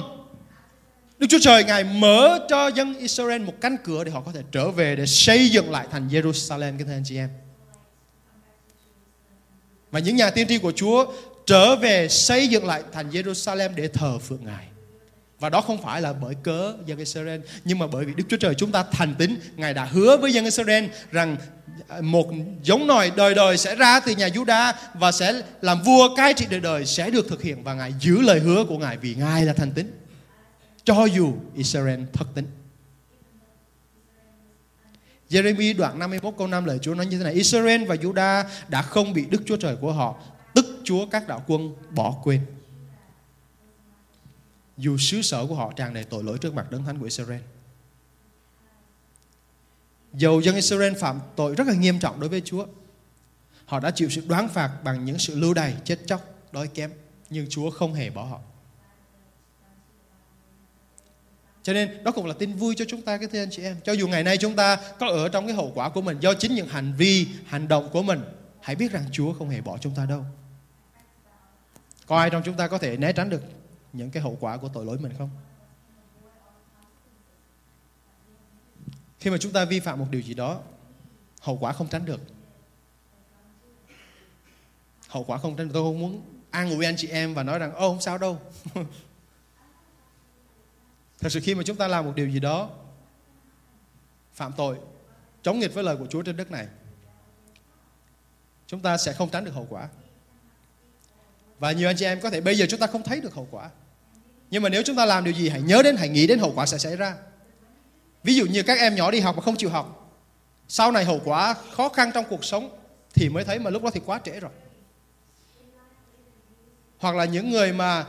[1.19, 4.41] Đức Chúa Trời, Ngài mở cho dân Israel một cánh cửa để họ có thể
[4.51, 7.29] trở về để xây dựng lại thành Jerusalem các thưa anh chị em.
[9.91, 11.13] Và những nhà tiên tri của Chúa
[11.45, 14.67] trở về xây dựng lại thành Jerusalem để thờ phượng Ngài.
[15.39, 18.38] Và đó không phải là bởi cớ dân Israel Nhưng mà bởi vì Đức Chúa
[18.38, 19.39] Trời chúng ta thành tín.
[19.56, 21.38] Ngài đã hứa với dân Israel Rằng
[21.88, 22.28] à, một
[22.63, 26.45] giống nòi đời đời sẽ ra từ nhà Juda Và sẽ làm vua cai trị
[26.49, 29.45] đời đời Sẽ được thực hiện Và Ngài giữ lời hứa của Ngài Vì Ngài
[29.45, 29.91] là thành tín.
[30.84, 32.45] Cho dù Israel thất tín.
[35.30, 38.82] Jeremy đoạn 51 câu 5 lời Chúa nói như thế này, Israel và Juda đã
[38.82, 40.15] không bị Đức Chúa Trời của họ,
[40.54, 42.41] Tức Chúa các đạo quân bỏ quên
[44.79, 47.41] dù xứ sở của họ tràn đầy tội lỗi trước mặt đấng thánh của Israel.
[50.13, 52.65] Dầu dân Israel phạm tội rất là nghiêm trọng đối với Chúa,
[53.65, 56.91] họ đã chịu sự đoán phạt bằng những sự lưu đày, chết chóc, đói kém,
[57.29, 58.39] nhưng Chúa không hề bỏ họ.
[61.63, 63.77] Cho nên đó cũng là tin vui cho chúng ta cái thưa anh chị em.
[63.83, 66.33] Cho dù ngày nay chúng ta có ở trong cái hậu quả của mình do
[66.33, 68.21] chính những hành vi, hành động của mình,
[68.61, 70.25] hãy biết rằng Chúa không hề bỏ chúng ta đâu.
[72.07, 73.41] Có ai trong chúng ta có thể né tránh được
[73.93, 75.30] những cái hậu quả của tội lỗi mình không?
[79.19, 80.62] Khi mà chúng ta vi phạm một điều gì đó,
[81.41, 82.19] hậu quả không tránh được.
[85.08, 85.73] Hậu quả không tránh được.
[85.73, 88.39] Tôi không muốn an ủi anh chị em và nói rằng ô không sao đâu.
[91.19, 92.69] Thật sự khi mà chúng ta làm một điều gì đó
[94.34, 94.78] phạm tội,
[95.41, 96.67] chống nghịch với lời của Chúa trên đất này,
[98.67, 99.89] chúng ta sẽ không tránh được hậu quả.
[101.60, 103.47] Và nhiều anh chị em có thể bây giờ chúng ta không thấy được hậu
[103.52, 103.69] quả.
[104.51, 106.53] Nhưng mà nếu chúng ta làm điều gì hãy nhớ đến, hãy nghĩ đến hậu
[106.55, 107.15] quả sẽ xảy ra.
[108.23, 110.13] Ví dụ như các em nhỏ đi học mà không chịu học.
[110.67, 112.69] Sau này hậu quả khó khăn trong cuộc sống
[113.13, 114.51] thì mới thấy mà lúc đó thì quá trễ rồi.
[116.97, 118.05] Hoặc là những người mà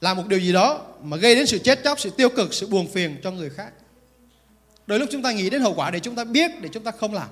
[0.00, 2.66] làm một điều gì đó mà gây đến sự chết chóc, sự tiêu cực, sự
[2.66, 3.72] buồn phiền cho người khác.
[4.86, 6.90] Đôi lúc chúng ta nghĩ đến hậu quả để chúng ta biết để chúng ta
[6.90, 7.28] không làm.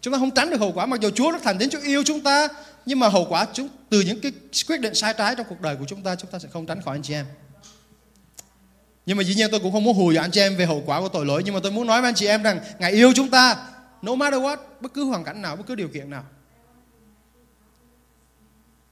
[0.00, 2.02] Chúng ta không tránh được hậu quả mặc dù Chúa rất thành đến Chúa yêu
[2.06, 2.48] chúng ta
[2.86, 4.32] nhưng mà hậu quả chúng từ những cái
[4.68, 6.82] quyết định sai trái trong cuộc đời của chúng ta chúng ta sẽ không tránh
[6.82, 7.26] khỏi anh chị em.
[9.06, 10.82] Nhưng mà dĩ nhiên tôi cũng không muốn hù dọa anh chị em về hậu
[10.86, 12.92] quả của tội lỗi, nhưng mà tôi muốn nói với anh chị em rằng Ngài
[12.92, 13.68] yêu chúng ta,
[14.02, 16.24] no matter what, bất cứ hoàn cảnh nào, bất cứ điều kiện nào.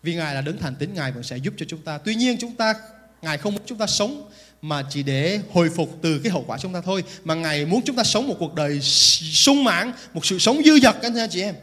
[0.02, 1.98] Vì Ngài là đấng thành tín, Ngài vẫn sẽ giúp cho chúng ta.
[1.98, 2.74] Tuy nhiên chúng ta,
[3.22, 4.30] Ngài không muốn chúng ta sống
[4.62, 7.82] mà chỉ để hồi phục từ cái hậu quả chúng ta thôi, mà ngài muốn
[7.84, 11.42] chúng ta sống một cuộc đời sung mãn, một sự sống dư dật anh chị
[11.42, 11.54] em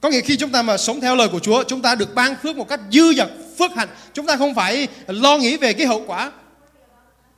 [0.00, 2.34] có nghĩa khi chúng ta mà sống theo lời của Chúa chúng ta được ban
[2.42, 5.86] phước một cách dư dật phước hạnh chúng ta không phải lo nghĩ về cái
[5.86, 6.30] hậu quả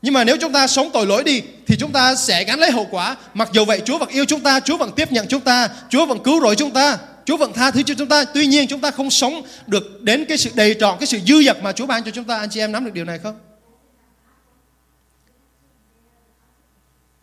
[0.02, 2.70] nhưng mà nếu chúng ta sống tội lỗi đi thì chúng ta sẽ gánh lấy
[2.70, 3.16] hậu quả.
[3.34, 6.06] Mặc dù vậy Chúa vẫn yêu chúng ta, Chúa vẫn tiếp nhận chúng ta, Chúa
[6.06, 8.24] vẫn cứu rỗi chúng ta, Chúa vẫn tha thứ cho chúng ta.
[8.24, 11.42] Tuy nhiên chúng ta không sống được đến cái sự đầy trọn, cái sự dư
[11.42, 12.38] dật mà Chúa ban cho chúng ta.
[12.38, 13.38] Anh chị em nắm được điều này không?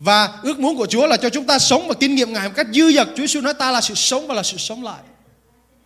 [0.00, 2.54] Và ước muốn của Chúa là cho chúng ta sống và kinh nghiệm Ngài một
[2.56, 3.08] cách dư dật.
[3.08, 5.00] Chúa Giêsu nói ta là sự sống và là sự sống lại.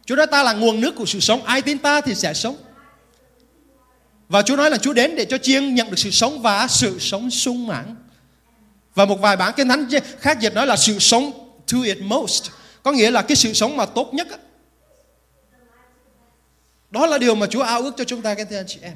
[0.07, 1.45] Chúa nói ta là nguồn nước của sự sống.
[1.45, 2.57] Ai tin ta thì sẽ sống.
[4.29, 6.99] Và Chúa nói là Chúa đến để cho chiên nhận được sự sống và sự
[6.99, 7.97] sống sung mãn.
[8.95, 9.89] Và một vài bản kinh thánh
[10.21, 11.33] khác dịch nói là sự sống
[11.73, 12.51] to it most.
[12.83, 14.29] Có nghĩa là cái sự sống mà tốt nhất.
[16.91, 18.95] Đó là điều mà Chúa ao ước cho chúng ta, các anh chị em.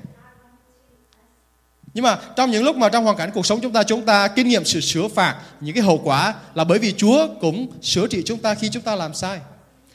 [1.94, 4.28] Nhưng mà trong những lúc mà trong hoàn cảnh cuộc sống chúng ta chúng ta
[4.28, 8.06] kinh nghiệm sự sửa phạt, những cái hậu quả là bởi vì Chúa cũng sửa
[8.06, 9.40] trị chúng ta khi chúng ta làm sai.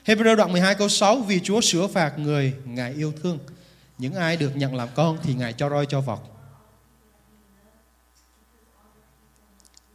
[0.05, 3.39] Hebrew đoạn 12 câu 6 vì Chúa sửa phạt người, Ngài yêu thương.
[3.97, 6.19] Những ai được nhận làm con thì Ngài cho roi cho vọt.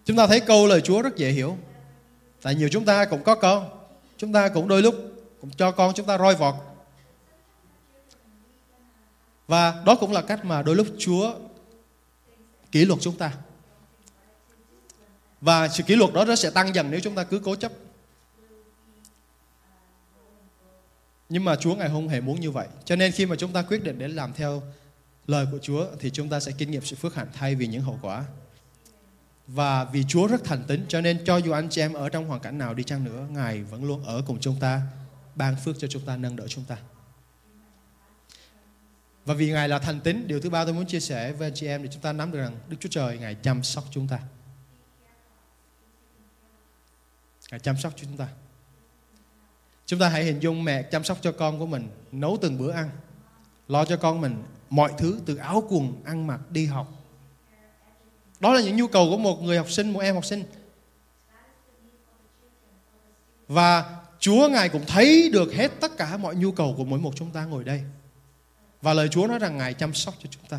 [0.05, 1.57] Chúng ta thấy câu lời Chúa rất dễ hiểu.
[2.43, 3.69] Tại nhiều chúng ta cũng có con.
[4.17, 4.95] Chúng ta cũng đôi lúc
[5.41, 6.55] cũng cho con chúng ta roi vọt.
[9.47, 11.35] Và đó cũng là cách mà đôi lúc Chúa
[12.73, 13.33] kỷ luật chúng ta
[15.41, 17.73] và sự kỷ luật đó nó sẽ tăng dần nếu chúng ta cứ cố chấp
[21.29, 22.69] Nhưng mà Chúa Ngài không hề muốn như vậy.
[22.85, 24.63] Cho nên khi mà chúng ta quyết định để làm theo
[25.27, 27.83] lời của Chúa thì chúng ta sẽ kinh nghiệm sự phước hạnh thay vì những
[27.83, 28.25] hậu quả.
[29.47, 32.29] Và vì Chúa rất thành tín cho nên cho dù anh chị em ở trong
[32.29, 34.83] hoàn cảnh nào đi chăng nữa, Ngài vẫn luôn ở cùng chúng ta,
[35.35, 36.77] ban phước cho chúng ta, nâng đỡ chúng ta.
[39.25, 41.55] Và vì Ngài là thành tín, điều thứ ba tôi muốn chia sẻ với anh
[41.55, 44.09] chị em để chúng ta nắm được rằng Đức Chúa Trời Ngài chăm sóc chúng
[44.09, 44.21] ta.
[47.51, 48.29] Ngài chăm sóc chúng ta.
[49.87, 52.71] Chúng ta hãy hình dung mẹ chăm sóc cho con của mình, nấu từng bữa
[52.71, 52.91] ăn,
[53.69, 56.93] lo cho con mình mọi thứ từ áo quần, ăn mặc, đi học.
[58.41, 60.45] Đó là những nhu cầu của một người học sinh, một em học sinh.
[63.49, 67.13] Và Chúa Ngài cũng thấy được hết tất cả mọi nhu cầu của mỗi một
[67.17, 67.83] chúng ta ngồi đây.
[68.83, 70.59] Và lời Chúa nói rằng Ngài chăm sóc cho chúng ta.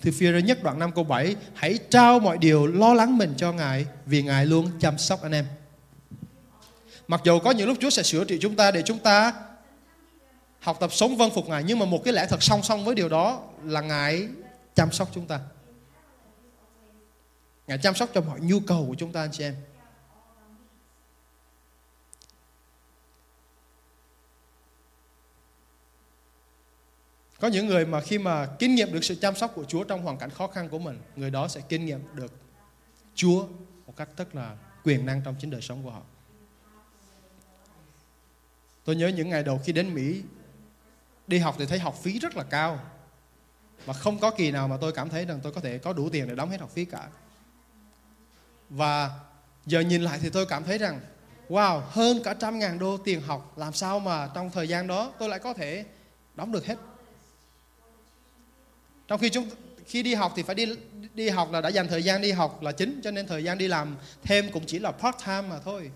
[0.00, 3.52] Thì phía nhất đoạn 5 câu 7 Hãy trao mọi điều lo lắng mình cho
[3.52, 5.46] Ngài Vì Ngài luôn chăm sóc anh em
[7.10, 9.32] Mặc dù có những lúc Chúa sẽ sửa trị chúng ta Để chúng ta
[10.60, 12.94] học tập sống vâng phục Ngài Nhưng mà một cái lẽ thật song song với
[12.94, 14.28] điều đó Là Ngài
[14.74, 15.40] chăm sóc chúng ta
[17.66, 19.54] Ngài chăm sóc cho mọi nhu cầu của chúng ta anh chị em
[27.40, 30.02] Có những người mà khi mà kinh nghiệm được sự chăm sóc của Chúa trong
[30.02, 32.32] hoàn cảnh khó khăn của mình, người đó sẽ kinh nghiệm được
[33.14, 33.46] Chúa
[33.86, 36.02] một cách rất là quyền năng trong chính đời sống của họ.
[38.84, 40.22] Tôi nhớ những ngày đầu khi đến Mỹ
[41.26, 42.80] đi học thì thấy học phí rất là cao.
[43.84, 46.08] Và không có kỳ nào mà tôi cảm thấy rằng tôi có thể có đủ
[46.10, 47.08] tiền để đóng hết học phí cả.
[48.70, 49.10] Và
[49.66, 51.00] giờ nhìn lại thì tôi cảm thấy rằng
[51.48, 55.12] wow, hơn cả trăm ngàn đô tiền học làm sao mà trong thời gian đó
[55.18, 55.84] tôi lại có thể
[56.34, 56.76] đóng được hết
[59.08, 59.48] trong khi chúng
[59.86, 60.76] khi đi học thì phải đi
[61.14, 63.58] đi học là đã dành thời gian đi học là chính cho nên thời gian
[63.58, 65.90] đi làm thêm cũng chỉ là part time mà thôi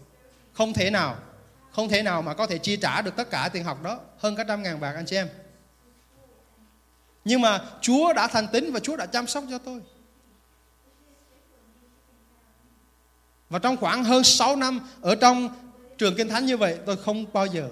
[0.53, 1.17] không thể nào
[1.75, 4.37] không thể nào mà có thể chi trả được tất cả tiền học đó hơn
[4.37, 5.29] cả trăm ngàn bạc anh chị em
[7.25, 9.81] nhưng mà Chúa đã thành tín và Chúa đã chăm sóc cho tôi
[13.51, 15.49] và trong khoảng hơn 6 năm ở trong
[15.99, 17.71] trường kinh thánh như vậy tôi không bao giờ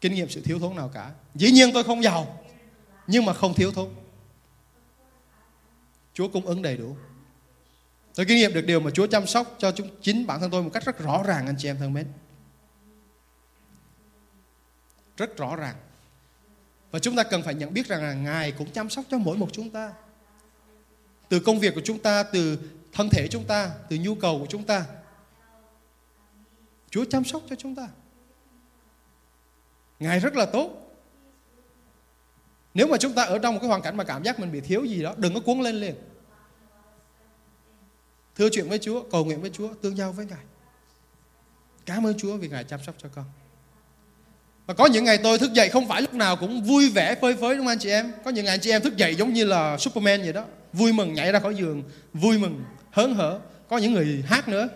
[0.00, 2.40] kinh nghiệm sự thiếu thốn nào cả dĩ nhiên tôi không giàu
[3.06, 3.88] nhưng mà không thiếu thốn
[6.14, 6.96] Chúa cung ứng đầy đủ.
[8.14, 10.62] Tôi kinh nghiệm được điều mà Chúa chăm sóc cho chúng, chính bản thân tôi
[10.62, 12.06] một cách rất rõ ràng anh chị em thân mến.
[15.16, 15.76] Rất rõ ràng.
[16.90, 19.36] Và chúng ta cần phải nhận biết rằng là Ngài cũng chăm sóc cho mỗi
[19.36, 19.92] một chúng ta.
[21.28, 22.58] Từ công việc của chúng ta, từ
[22.92, 24.86] thân thể chúng ta, từ nhu cầu của chúng ta.
[26.90, 27.88] Chúa chăm sóc cho chúng ta.
[29.98, 30.70] Ngài rất là tốt.
[32.74, 34.60] Nếu mà chúng ta ở trong một cái hoàn cảnh mà cảm giác mình bị
[34.60, 35.94] thiếu gì đó, đừng có cuốn lên liền.
[38.36, 40.44] Thưa chuyện với Chúa, cầu nguyện với Chúa, tương giao với Ngài.
[41.86, 43.24] Cảm ơn Chúa vì Ngài chăm sóc cho con.
[44.66, 47.36] Và có những ngày tôi thức dậy không phải lúc nào cũng vui vẻ phơi
[47.36, 48.12] phới đúng không anh chị em?
[48.24, 50.44] Có những ngày anh chị em thức dậy giống như là Superman vậy đó.
[50.72, 51.82] Vui mừng nhảy ra khỏi giường,
[52.14, 53.38] vui mừng, hớn hở.
[53.68, 54.68] Có những người hát nữa.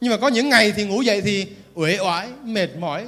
[0.00, 3.06] Nhưng mà có những ngày thì ngủ dậy thì uể oải, mệt mỏi,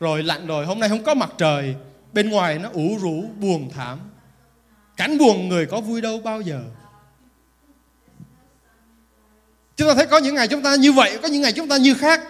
[0.00, 1.74] rồi lạnh rồi, hôm nay không có mặt trời,
[2.12, 3.98] bên ngoài nó ủ rũ buồn thảm
[4.96, 6.60] cảnh buồn người có vui đâu bao giờ
[9.76, 11.76] chúng ta thấy có những ngày chúng ta như vậy có những ngày chúng ta
[11.76, 12.20] như khác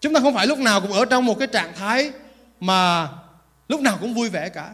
[0.00, 2.10] chúng ta không phải lúc nào cũng ở trong một cái trạng thái
[2.60, 3.08] mà
[3.68, 4.70] lúc nào cũng vui vẻ cả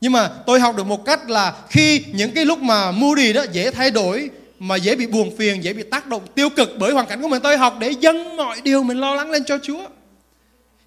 [0.00, 3.44] nhưng mà tôi học được một cách là khi những cái lúc mà moody đó
[3.52, 6.92] dễ thay đổi mà dễ bị buồn phiền, dễ bị tác động tiêu cực bởi
[6.92, 9.58] hoàn cảnh của mình tôi học để dâng mọi điều mình lo lắng lên cho
[9.62, 9.86] Chúa.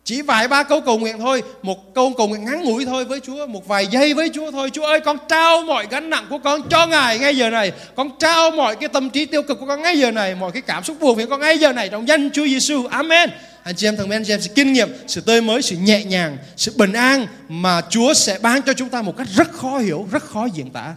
[0.06, 3.20] Chỉ vài ba câu cầu nguyện thôi, một câu cầu nguyện ngắn ngủi thôi với
[3.20, 4.70] Chúa, một vài giây với Chúa thôi.
[4.74, 7.72] Chúa ơi, con trao mọi gánh nặng của con cho Ngài ngay giờ này.
[7.96, 10.62] Con trao mọi cái tâm trí tiêu cực của con ngay giờ này, mọi cái
[10.62, 12.88] cảm xúc buồn phiền con ngay giờ này trong danh Chúa Giêsu.
[12.88, 13.30] Amen.
[13.64, 15.76] Anh chị em thân mến, anh chị em sẽ kinh nghiệm sự tươi mới, sự
[15.78, 19.52] nhẹ nhàng, sự bình an mà Chúa sẽ ban cho chúng ta một cách rất
[19.52, 20.94] khó hiểu, rất khó diễn tả.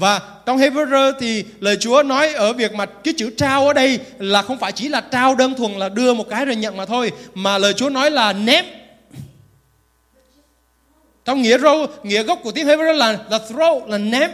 [0.00, 3.98] Và trong Hebrew thì lời Chúa nói ở việc mà cái chữ trao ở đây
[4.18, 6.86] là không phải chỉ là trao đơn thuần là đưa một cái rồi nhận mà
[6.86, 8.64] thôi mà lời Chúa nói là ném.
[11.24, 14.30] Trong nghĩa râu, nghĩa gốc của tiếng Hebrew là là throw là ném.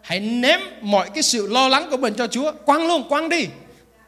[0.00, 2.52] Hãy ném mọi cái sự lo lắng của mình cho Chúa.
[2.52, 3.46] Quăng luôn quăng đi.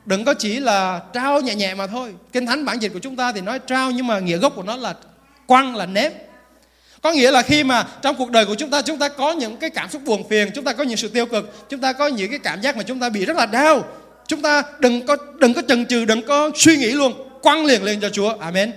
[0.06, 2.14] Đừng có chỉ là trao nhẹ nhẹ mà thôi.
[2.32, 4.62] Kinh thánh bản dịch của chúng ta thì nói trao nhưng mà nghĩa gốc của
[4.62, 4.94] nó là
[5.46, 6.12] quăng là ném
[7.02, 9.56] có nghĩa là khi mà trong cuộc đời của chúng ta chúng ta có những
[9.56, 12.06] cái cảm xúc buồn phiền, chúng ta có những sự tiêu cực, chúng ta có
[12.06, 13.84] những cái cảm giác mà chúng ta bị rất là đau.
[14.26, 17.82] Chúng ta đừng có đừng có chần chừ, đừng có suy nghĩ luôn, quăng liền
[17.82, 18.34] lên cho Chúa.
[18.40, 18.72] Amen.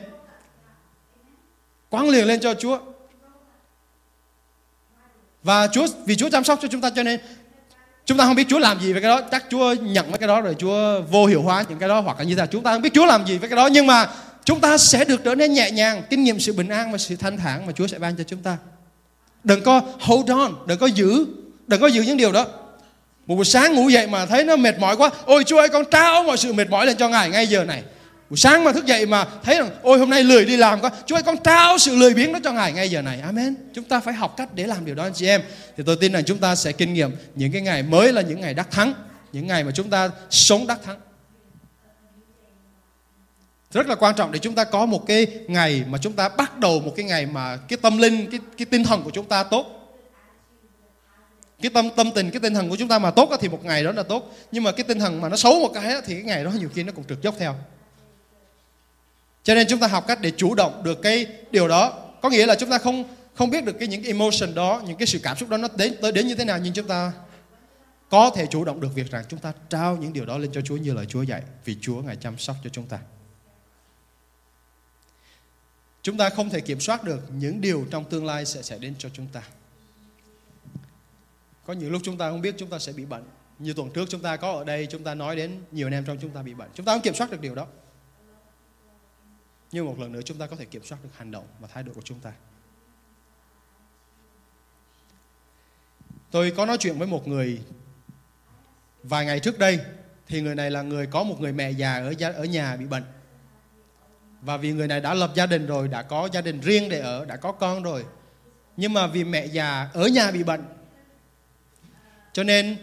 [1.89, 2.79] Quăng liền lên cho Chúa.
[5.43, 7.19] Và Chúa vì Chúa chăm sóc cho chúng ta cho nên
[8.05, 10.27] chúng ta không biết Chúa làm gì với cái đó chắc Chúa nhận với cái
[10.27, 12.63] đó rồi Chúa vô hiệu hóa những cái đó hoặc là như thế nào chúng
[12.63, 14.07] ta không biết Chúa làm gì với cái đó nhưng mà
[14.45, 17.15] chúng ta sẽ được trở nên nhẹ nhàng, kinh nghiệm sự bình an và sự
[17.15, 18.57] thanh thản mà Chúa sẽ ban cho chúng ta.
[19.43, 21.25] Đừng có hold on, đừng có giữ,
[21.67, 22.45] đừng có giữ những điều đó.
[23.27, 25.83] Một buổi sáng ngủ dậy mà thấy nó mệt mỏi quá, ôi Chúa ơi, con
[25.91, 27.83] trao mọi sự mệt mỏi lên cho ngài ngay giờ này.
[28.29, 30.91] Buổi sáng mà thức dậy mà thấy rằng, ôi, hôm nay lười đi làm quá,
[31.05, 33.19] Chúa ơi, con trao sự lười biếng đó cho ngài ngay giờ này.
[33.21, 33.55] Amen.
[33.73, 35.41] Chúng ta phải học cách để làm điều đó, anh chị em.
[35.77, 38.41] Thì tôi tin rằng chúng ta sẽ kinh nghiệm những cái ngày mới là những
[38.41, 38.93] ngày đắc thắng,
[39.33, 40.99] những ngày mà chúng ta sống đắc thắng
[43.73, 46.59] rất là quan trọng để chúng ta có một cái ngày mà chúng ta bắt
[46.59, 49.43] đầu một cái ngày mà cái tâm linh, cái cái tinh thần của chúng ta
[49.43, 49.65] tốt.
[51.61, 53.83] Cái tâm tâm tình, cái tinh thần của chúng ta mà tốt thì một ngày
[53.83, 54.35] đó là tốt.
[54.51, 56.69] Nhưng mà cái tinh thần mà nó xấu một cái thì cái ngày đó nhiều
[56.73, 57.55] khi nó cũng trượt dốc theo.
[59.43, 61.93] Cho nên chúng ta học cách để chủ động được cái điều đó.
[62.21, 64.97] Có nghĩa là chúng ta không không biết được cái những cái emotion đó, những
[64.97, 67.11] cái sự cảm xúc đó nó đến, tới đến như thế nào, nhưng chúng ta
[68.09, 70.61] có thể chủ động được việc rằng chúng ta trao những điều đó lên cho
[70.61, 71.41] Chúa như lời Chúa dạy.
[71.65, 72.99] Vì Chúa ngài chăm sóc cho chúng ta
[76.03, 78.95] chúng ta không thể kiểm soát được những điều trong tương lai sẽ xảy đến
[78.97, 79.43] cho chúng ta.
[81.65, 83.23] Có những lúc chúng ta không biết chúng ta sẽ bị bệnh.
[83.59, 86.05] Như tuần trước chúng ta có ở đây, chúng ta nói đến nhiều anh em
[86.05, 86.69] trong chúng ta bị bệnh.
[86.73, 87.67] Chúng ta không kiểm soát được điều đó.
[89.71, 91.83] Nhưng một lần nữa chúng ta có thể kiểm soát được hành động và thái
[91.83, 92.33] độ của chúng ta.
[96.31, 97.61] Tôi có nói chuyện với một người
[99.03, 99.79] vài ngày trước đây,
[100.27, 103.03] thì người này là người có một người mẹ già ở ở nhà bị bệnh
[104.45, 106.99] và vì người này đã lập gia đình rồi, đã có gia đình riêng để
[106.99, 108.05] ở, đã có con rồi.
[108.77, 110.63] Nhưng mà vì mẹ già ở nhà bị bệnh.
[112.33, 112.77] Cho nên,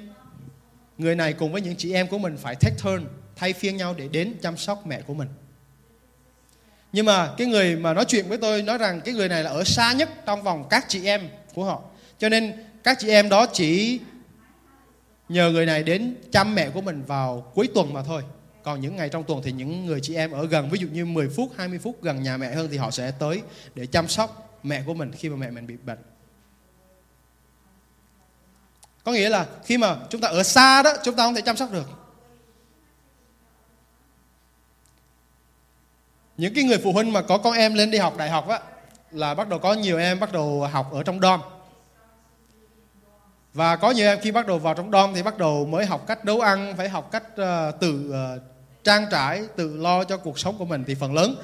[0.99, 3.95] người này cùng với những chị em của mình phải take turn thay phiên nhau
[3.97, 5.29] để đến chăm sóc mẹ của mình.
[6.93, 9.51] Nhưng mà cái người mà nói chuyện với tôi nói rằng cái người này là
[9.51, 11.83] ở xa nhất trong vòng các chị em của họ.
[12.19, 14.01] Cho nên các chị em đó chỉ
[15.29, 18.23] nhờ người này đến chăm mẹ của mình vào cuối tuần mà thôi
[18.63, 21.05] còn những ngày trong tuần thì những người chị em ở gần, ví dụ như
[21.05, 23.43] 10 phút 20 phút gần nhà mẹ hơn thì họ sẽ tới
[23.75, 25.99] để chăm sóc mẹ của mình khi mà mẹ mình bị bệnh.
[29.05, 31.57] Có nghĩa là khi mà chúng ta ở xa đó, chúng ta không thể chăm
[31.57, 31.89] sóc được.
[36.37, 38.61] Những cái người phụ huynh mà có con em lên đi học đại học á,
[39.11, 41.41] là bắt đầu có nhiều em bắt đầu học ở trong dom
[43.55, 46.07] và có nhiều em khi bắt đầu vào trong dom thì bắt đầu mới học
[46.07, 48.43] cách nấu ăn phải học cách uh, tự uh,
[48.85, 51.37] trang trải tự lo cho cuộc sống của mình thì phần lớn.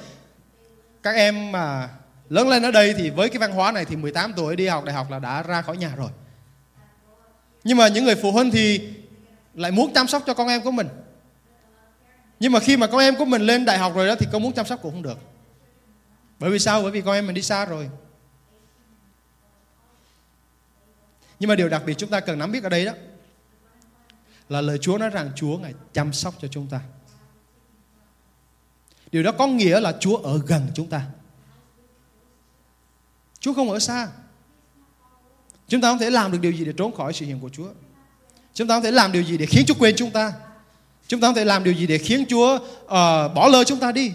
[1.03, 1.89] Các em mà
[2.29, 4.83] lớn lên ở đây thì với cái văn hóa này thì 18 tuổi đi học
[4.83, 6.09] đại học là đã ra khỏi nhà rồi.
[7.63, 8.93] Nhưng mà những người phụ huynh thì
[9.53, 10.87] lại muốn chăm sóc cho con em của mình.
[12.39, 14.43] Nhưng mà khi mà con em của mình lên đại học rồi đó thì con
[14.43, 15.17] muốn chăm sóc cũng không được.
[16.39, 16.81] Bởi vì sao?
[16.81, 17.89] Bởi vì con em mình đi xa rồi.
[21.39, 22.93] Nhưng mà điều đặc biệt chúng ta cần nắm biết ở đây đó
[24.49, 26.79] là lời Chúa nói rằng Chúa ngài chăm sóc cho chúng ta.
[29.11, 31.01] Điều đó có nghĩa là Chúa ở gần chúng ta.
[33.39, 34.07] Chúa không ở xa.
[35.67, 37.67] Chúng ta không thể làm được điều gì để trốn khỏi sự hiện của Chúa.
[38.53, 40.33] Chúng ta không thể làm điều gì để khiến Chúa quên chúng ta.
[41.07, 42.89] Chúng ta không thể làm điều gì để khiến Chúa uh,
[43.35, 44.11] bỏ lơ chúng ta đi.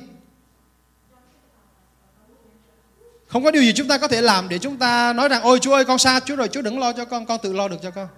[3.32, 5.58] Không có điều gì chúng ta có thể làm để chúng ta nói rằng ôi
[5.58, 7.76] Chúa ơi con xa Chúa rồi Chúa đừng lo cho con, con tự lo được
[7.82, 8.08] cho con.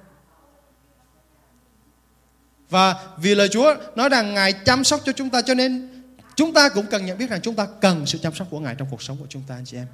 [2.71, 5.89] Và vì lời Chúa nói rằng Ngài chăm sóc cho chúng ta cho nên
[6.37, 8.75] chúng ta cũng cần nhận biết rằng chúng ta cần sự chăm sóc của Ngài
[8.75, 9.87] trong cuộc sống của chúng ta anh chị em.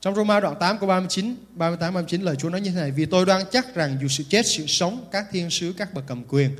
[0.00, 3.06] Trong Roma đoạn 8 câu 39, 38 39 lời Chúa nói như thế này: Vì
[3.06, 6.24] tôi đoan chắc rằng dù sự chết, sự sống, các thiên sứ, các bậc cầm
[6.24, 6.56] quyền,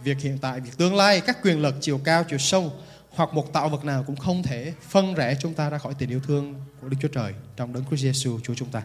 [0.00, 2.72] việc hiện tại, việc tương lai, các quyền lực chiều cao, chiều sâu
[3.16, 6.10] hoặc một tạo vật nào cũng không thể phân rẽ chúng ta ra khỏi tình
[6.10, 8.82] yêu thương của Đức Chúa Trời trong đấng Christ Jesus Chúa chúng ta.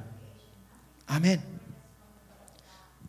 [1.05, 1.39] Amen.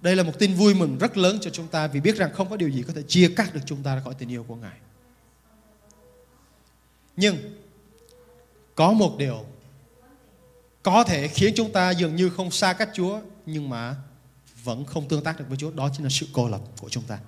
[0.00, 2.50] Đây là một tin vui mừng rất lớn cho chúng ta vì biết rằng không
[2.50, 4.56] có điều gì có thể chia cắt được chúng ta ra khỏi tình yêu của
[4.56, 4.78] Ngài.
[7.16, 7.36] Nhưng
[8.74, 9.44] có một điều
[10.82, 13.96] có thể khiến chúng ta dường như không xa cách Chúa, nhưng mà
[14.62, 17.04] vẫn không tương tác được với Chúa, đó chính là sự cô lập của chúng
[17.04, 17.18] ta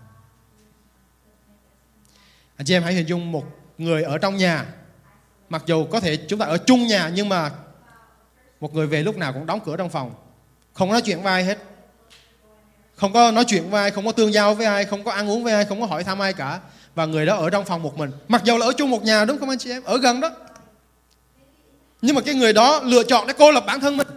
[2.63, 3.45] anh chị em hãy hình dung một
[3.85, 4.67] người ở trong nhà.
[5.49, 7.51] Mặc dù có thể chúng ta ở chung nhà, nhưng mà
[8.61, 10.15] một người về lúc nào cũng đóng cửa trong phòng.
[10.73, 11.59] Không nói chuyện với ai hết.
[12.97, 15.31] Không có nói chuyện với ai, không có tương giao với ai, không có ăn
[15.31, 16.61] uống với ai, không có hỏi thăm ai cả.
[16.95, 18.11] Và người đó ở trong phòng một mình.
[18.29, 19.83] Mặc dù là ở chung một nhà, đúng không anh chị em?
[19.85, 20.31] Ở gần đó.
[22.03, 24.09] Nhưng mà cái người đó lựa chọn để cô lập bản thân mình.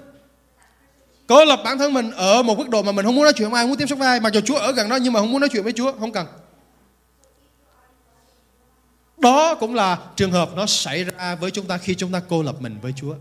[1.28, 3.50] Cô lập bản thân mình ở một mức độ mà mình không muốn nói chuyện
[3.50, 4.20] với ai không muốn tiếp xúc với ai.
[4.20, 6.12] Mặc dù Chúa ở gần đó, nhưng mà không muốn nói chuyện với Chúa, không
[6.12, 6.28] cần
[9.26, 12.44] đó cũng là trường hợp nó xảy ra với chúng ta khi chúng ta cô
[12.44, 13.16] lập mình với Chúa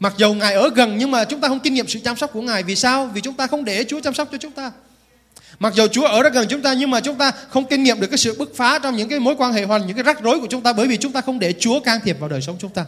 [0.00, 2.30] Mặc dầu Ngài ở gần nhưng mà chúng ta không kinh nghiệm sự chăm sóc
[2.32, 2.62] của Ngài.
[2.62, 3.10] Vì sao?
[3.14, 4.72] Vì chúng ta không để Chúa chăm sóc cho chúng ta.
[5.58, 8.00] Mặc dù Chúa ở rất gần chúng ta nhưng mà chúng ta không kinh nghiệm
[8.00, 10.22] được cái sự bứt phá trong những cái mối quan hệ hoàn những cái rắc
[10.22, 12.40] rối của chúng ta bởi vì chúng ta không để Chúa can thiệp vào đời
[12.40, 12.84] sống chúng ta.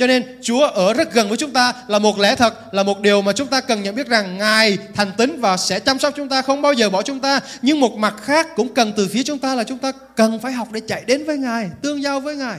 [0.00, 3.00] Cho nên Chúa ở rất gần với chúng ta là một lẽ thật, là một
[3.00, 6.14] điều mà chúng ta cần nhận biết rằng Ngài thành tín và sẽ chăm sóc
[6.16, 7.40] chúng ta, không bao giờ bỏ chúng ta.
[7.62, 10.52] Nhưng một mặt khác cũng cần từ phía chúng ta là chúng ta cần phải
[10.52, 12.58] học để chạy đến với Ngài, tương giao với Ngài.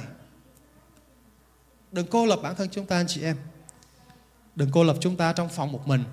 [1.92, 3.36] Đừng cô lập bản thân chúng ta anh chị em.
[4.56, 6.04] Đừng cô lập chúng ta trong phòng một mình.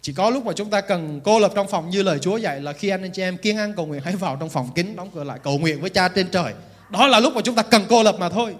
[0.00, 2.60] Chỉ có lúc mà chúng ta cần cô lập trong phòng như lời Chúa dạy
[2.60, 4.96] là khi anh anh chị em kiên ăn cầu nguyện hãy vào trong phòng kín
[4.96, 6.52] đóng cửa lại cầu nguyện với Cha trên trời
[6.94, 8.56] đó là lúc mà chúng ta cần cô lập mà thôi.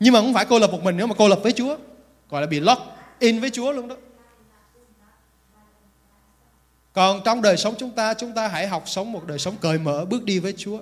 [0.00, 1.76] Nhưng mà không phải cô lập một mình nữa mà cô lập với Chúa.
[2.30, 2.82] Gọi là bị lock
[3.18, 3.96] in với Chúa luôn đó.
[6.92, 9.78] Còn trong đời sống chúng ta chúng ta hãy học sống một đời sống cởi
[9.78, 10.80] mở, bước đi với Chúa.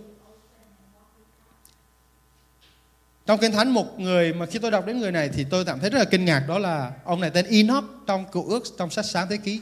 [3.26, 5.80] Trong kinh thánh, một người mà khi tôi đọc đến người này thì tôi cảm
[5.80, 8.90] thấy rất là kinh ngạc, đó là ông này tên Enoch trong cựu ước, trong
[8.90, 9.60] sách sáng thế ký.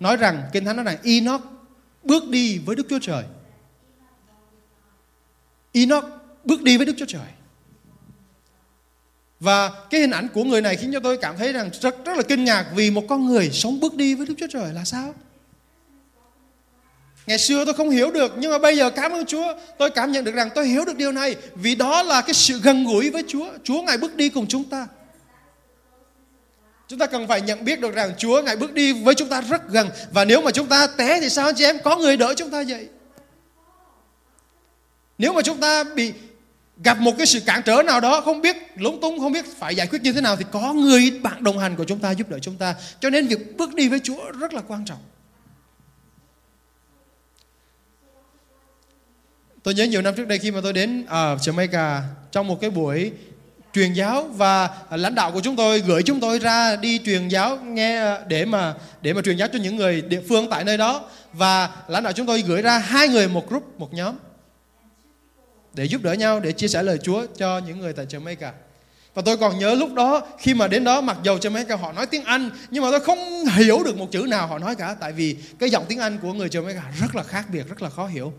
[0.00, 1.40] Nói rằng kinh thánh nói rằng Enoch
[2.04, 3.24] bước đi với Đức Chúa Trời.
[5.72, 6.04] Enoch
[6.48, 7.28] bước đi với Đức Chúa Trời.
[9.40, 12.16] Và cái hình ảnh của người này khiến cho tôi cảm thấy rằng rất rất
[12.16, 14.84] là kinh ngạc vì một con người sống bước đi với Đức Chúa Trời là
[14.84, 15.14] sao?
[17.26, 20.12] Ngày xưa tôi không hiểu được nhưng mà bây giờ cảm ơn Chúa, tôi cảm
[20.12, 23.10] nhận được rằng tôi hiểu được điều này vì đó là cái sự gần gũi
[23.10, 23.46] với Chúa.
[23.64, 24.86] Chúa ngài bước đi cùng chúng ta.
[26.88, 29.40] Chúng ta cần phải nhận biết được rằng Chúa ngài bước đi với chúng ta
[29.40, 32.16] rất gần và nếu mà chúng ta té thì sao anh chị em có người
[32.16, 32.88] đỡ chúng ta vậy.
[35.18, 36.12] Nếu mà chúng ta bị
[36.84, 39.76] gặp một cái sự cản trở nào đó không biết lúng túng không biết phải
[39.76, 42.28] giải quyết như thế nào thì có người bạn đồng hành của chúng ta giúp
[42.28, 42.74] đỡ chúng ta.
[43.00, 44.98] Cho nên việc bước đi với Chúa rất là quan trọng.
[49.62, 52.00] Tôi nhớ nhiều năm trước đây khi mà tôi đến ở uh, Jamaica
[52.30, 53.12] trong một cái buổi
[53.74, 57.56] truyền giáo và lãnh đạo của chúng tôi gửi chúng tôi ra đi truyền giáo
[57.56, 60.76] nghe à, để mà để mà truyền giáo cho những người địa phương tại nơi
[60.76, 61.02] đó.
[61.32, 64.14] Và lãnh đạo chúng tôi gửi ra hai người một group một nhóm
[65.74, 68.50] để giúp đỡ nhau để chia sẻ lời Chúa cho những người tại Jamaica.
[69.14, 72.06] Và tôi còn nhớ lúc đó khi mà đến đó mặc dầu Jamaica họ nói
[72.06, 75.12] tiếng Anh nhưng mà tôi không hiểu được một chữ nào họ nói cả tại
[75.12, 78.06] vì cái giọng tiếng Anh của người Jamaica rất là khác biệt, rất là khó
[78.06, 78.32] hiểu.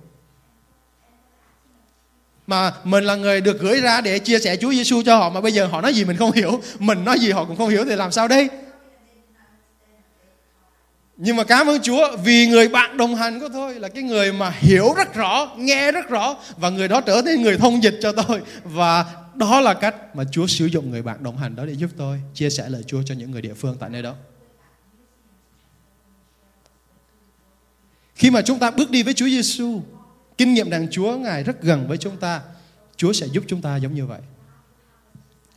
[2.48, 5.42] Mà mình là người được gửi ra để chia sẻ Chúa Giêsu cho họ mà
[5.42, 7.86] bây giờ họ nói gì mình không hiểu, mình nói gì họ cũng không hiểu
[7.86, 8.50] thì làm sao đây?
[11.22, 14.34] Nhưng mà cảm ơn Chúa vì người bạn đồng hành của tôi là cái người
[14.34, 17.99] mà hiểu rất rõ, nghe rất rõ và người đó trở thành người thông dịch
[18.01, 19.05] cho tôi và
[19.36, 22.22] đó là cách mà Chúa sử dụng người bạn đồng hành đó để giúp tôi
[22.34, 24.15] chia sẻ lời Chúa cho những người địa phương tại nơi đó.
[28.15, 29.82] Khi mà chúng ta bước đi với Chúa Giêsu,
[30.38, 32.41] kinh nghiệm rằng Chúa ngài rất gần với chúng ta,
[32.97, 34.22] Chúa sẽ giúp chúng ta giống như vậy.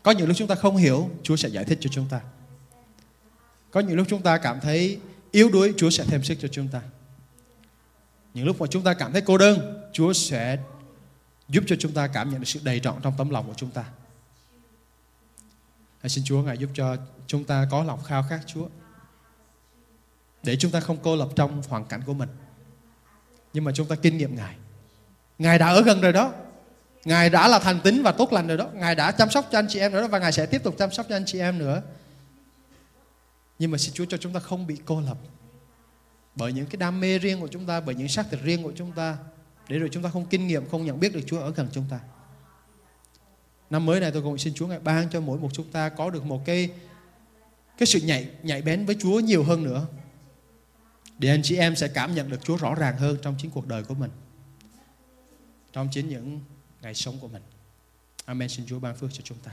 [0.02, 2.20] Có những lúc chúng ta không hiểu, Chúa sẽ giải thích cho chúng ta.
[3.70, 4.98] Có những lúc chúng ta cảm thấy
[5.32, 6.80] yếu đuối, Chúa sẽ thêm sức cho chúng ta.
[8.34, 10.58] Những lúc mà chúng ta cảm thấy cô đơn, Chúa sẽ
[11.48, 13.70] giúp cho chúng ta cảm nhận được sự đầy trọn trong tấm lòng của chúng
[13.70, 13.84] ta.
[16.00, 18.68] Hãy xin Chúa, Ngài giúp cho chúng ta có lòng khao khát, Chúa,
[20.42, 22.28] để chúng ta không cô lập trong hoàn cảnh của mình.
[23.52, 24.54] Nhưng mà chúng ta kinh nghiệm Ngài.
[25.38, 26.32] Ngài đã ở gần rồi đó.
[27.04, 28.68] Ngài đã là thành tín và tốt lành rồi đó.
[28.74, 30.74] Ngài đã chăm sóc cho anh chị em nữa đó, Và Ngài sẽ tiếp tục
[30.78, 31.82] chăm sóc cho anh chị em nữa
[33.62, 35.18] nhưng mà xin Chúa cho chúng ta không bị cô lập
[36.34, 38.72] bởi những cái đam mê riêng của chúng ta, bởi những xác thịt riêng của
[38.76, 39.18] chúng ta,
[39.68, 41.84] để rồi chúng ta không kinh nghiệm, không nhận biết được Chúa ở gần chúng
[41.90, 42.00] ta.
[43.70, 46.10] Năm mới này tôi cũng xin Chúa ngài ban cho mỗi một chúng ta có
[46.10, 46.70] được một cái
[47.78, 49.86] cái sự nhạy nhạy bén với Chúa nhiều hơn nữa,
[51.18, 53.66] để anh chị em sẽ cảm nhận được Chúa rõ ràng hơn trong chính cuộc
[53.66, 54.10] đời của mình,
[55.72, 56.40] trong chính những
[56.80, 57.42] ngày sống của mình.
[58.24, 58.48] Amen.
[58.48, 59.52] Xin Chúa ban phước cho chúng ta.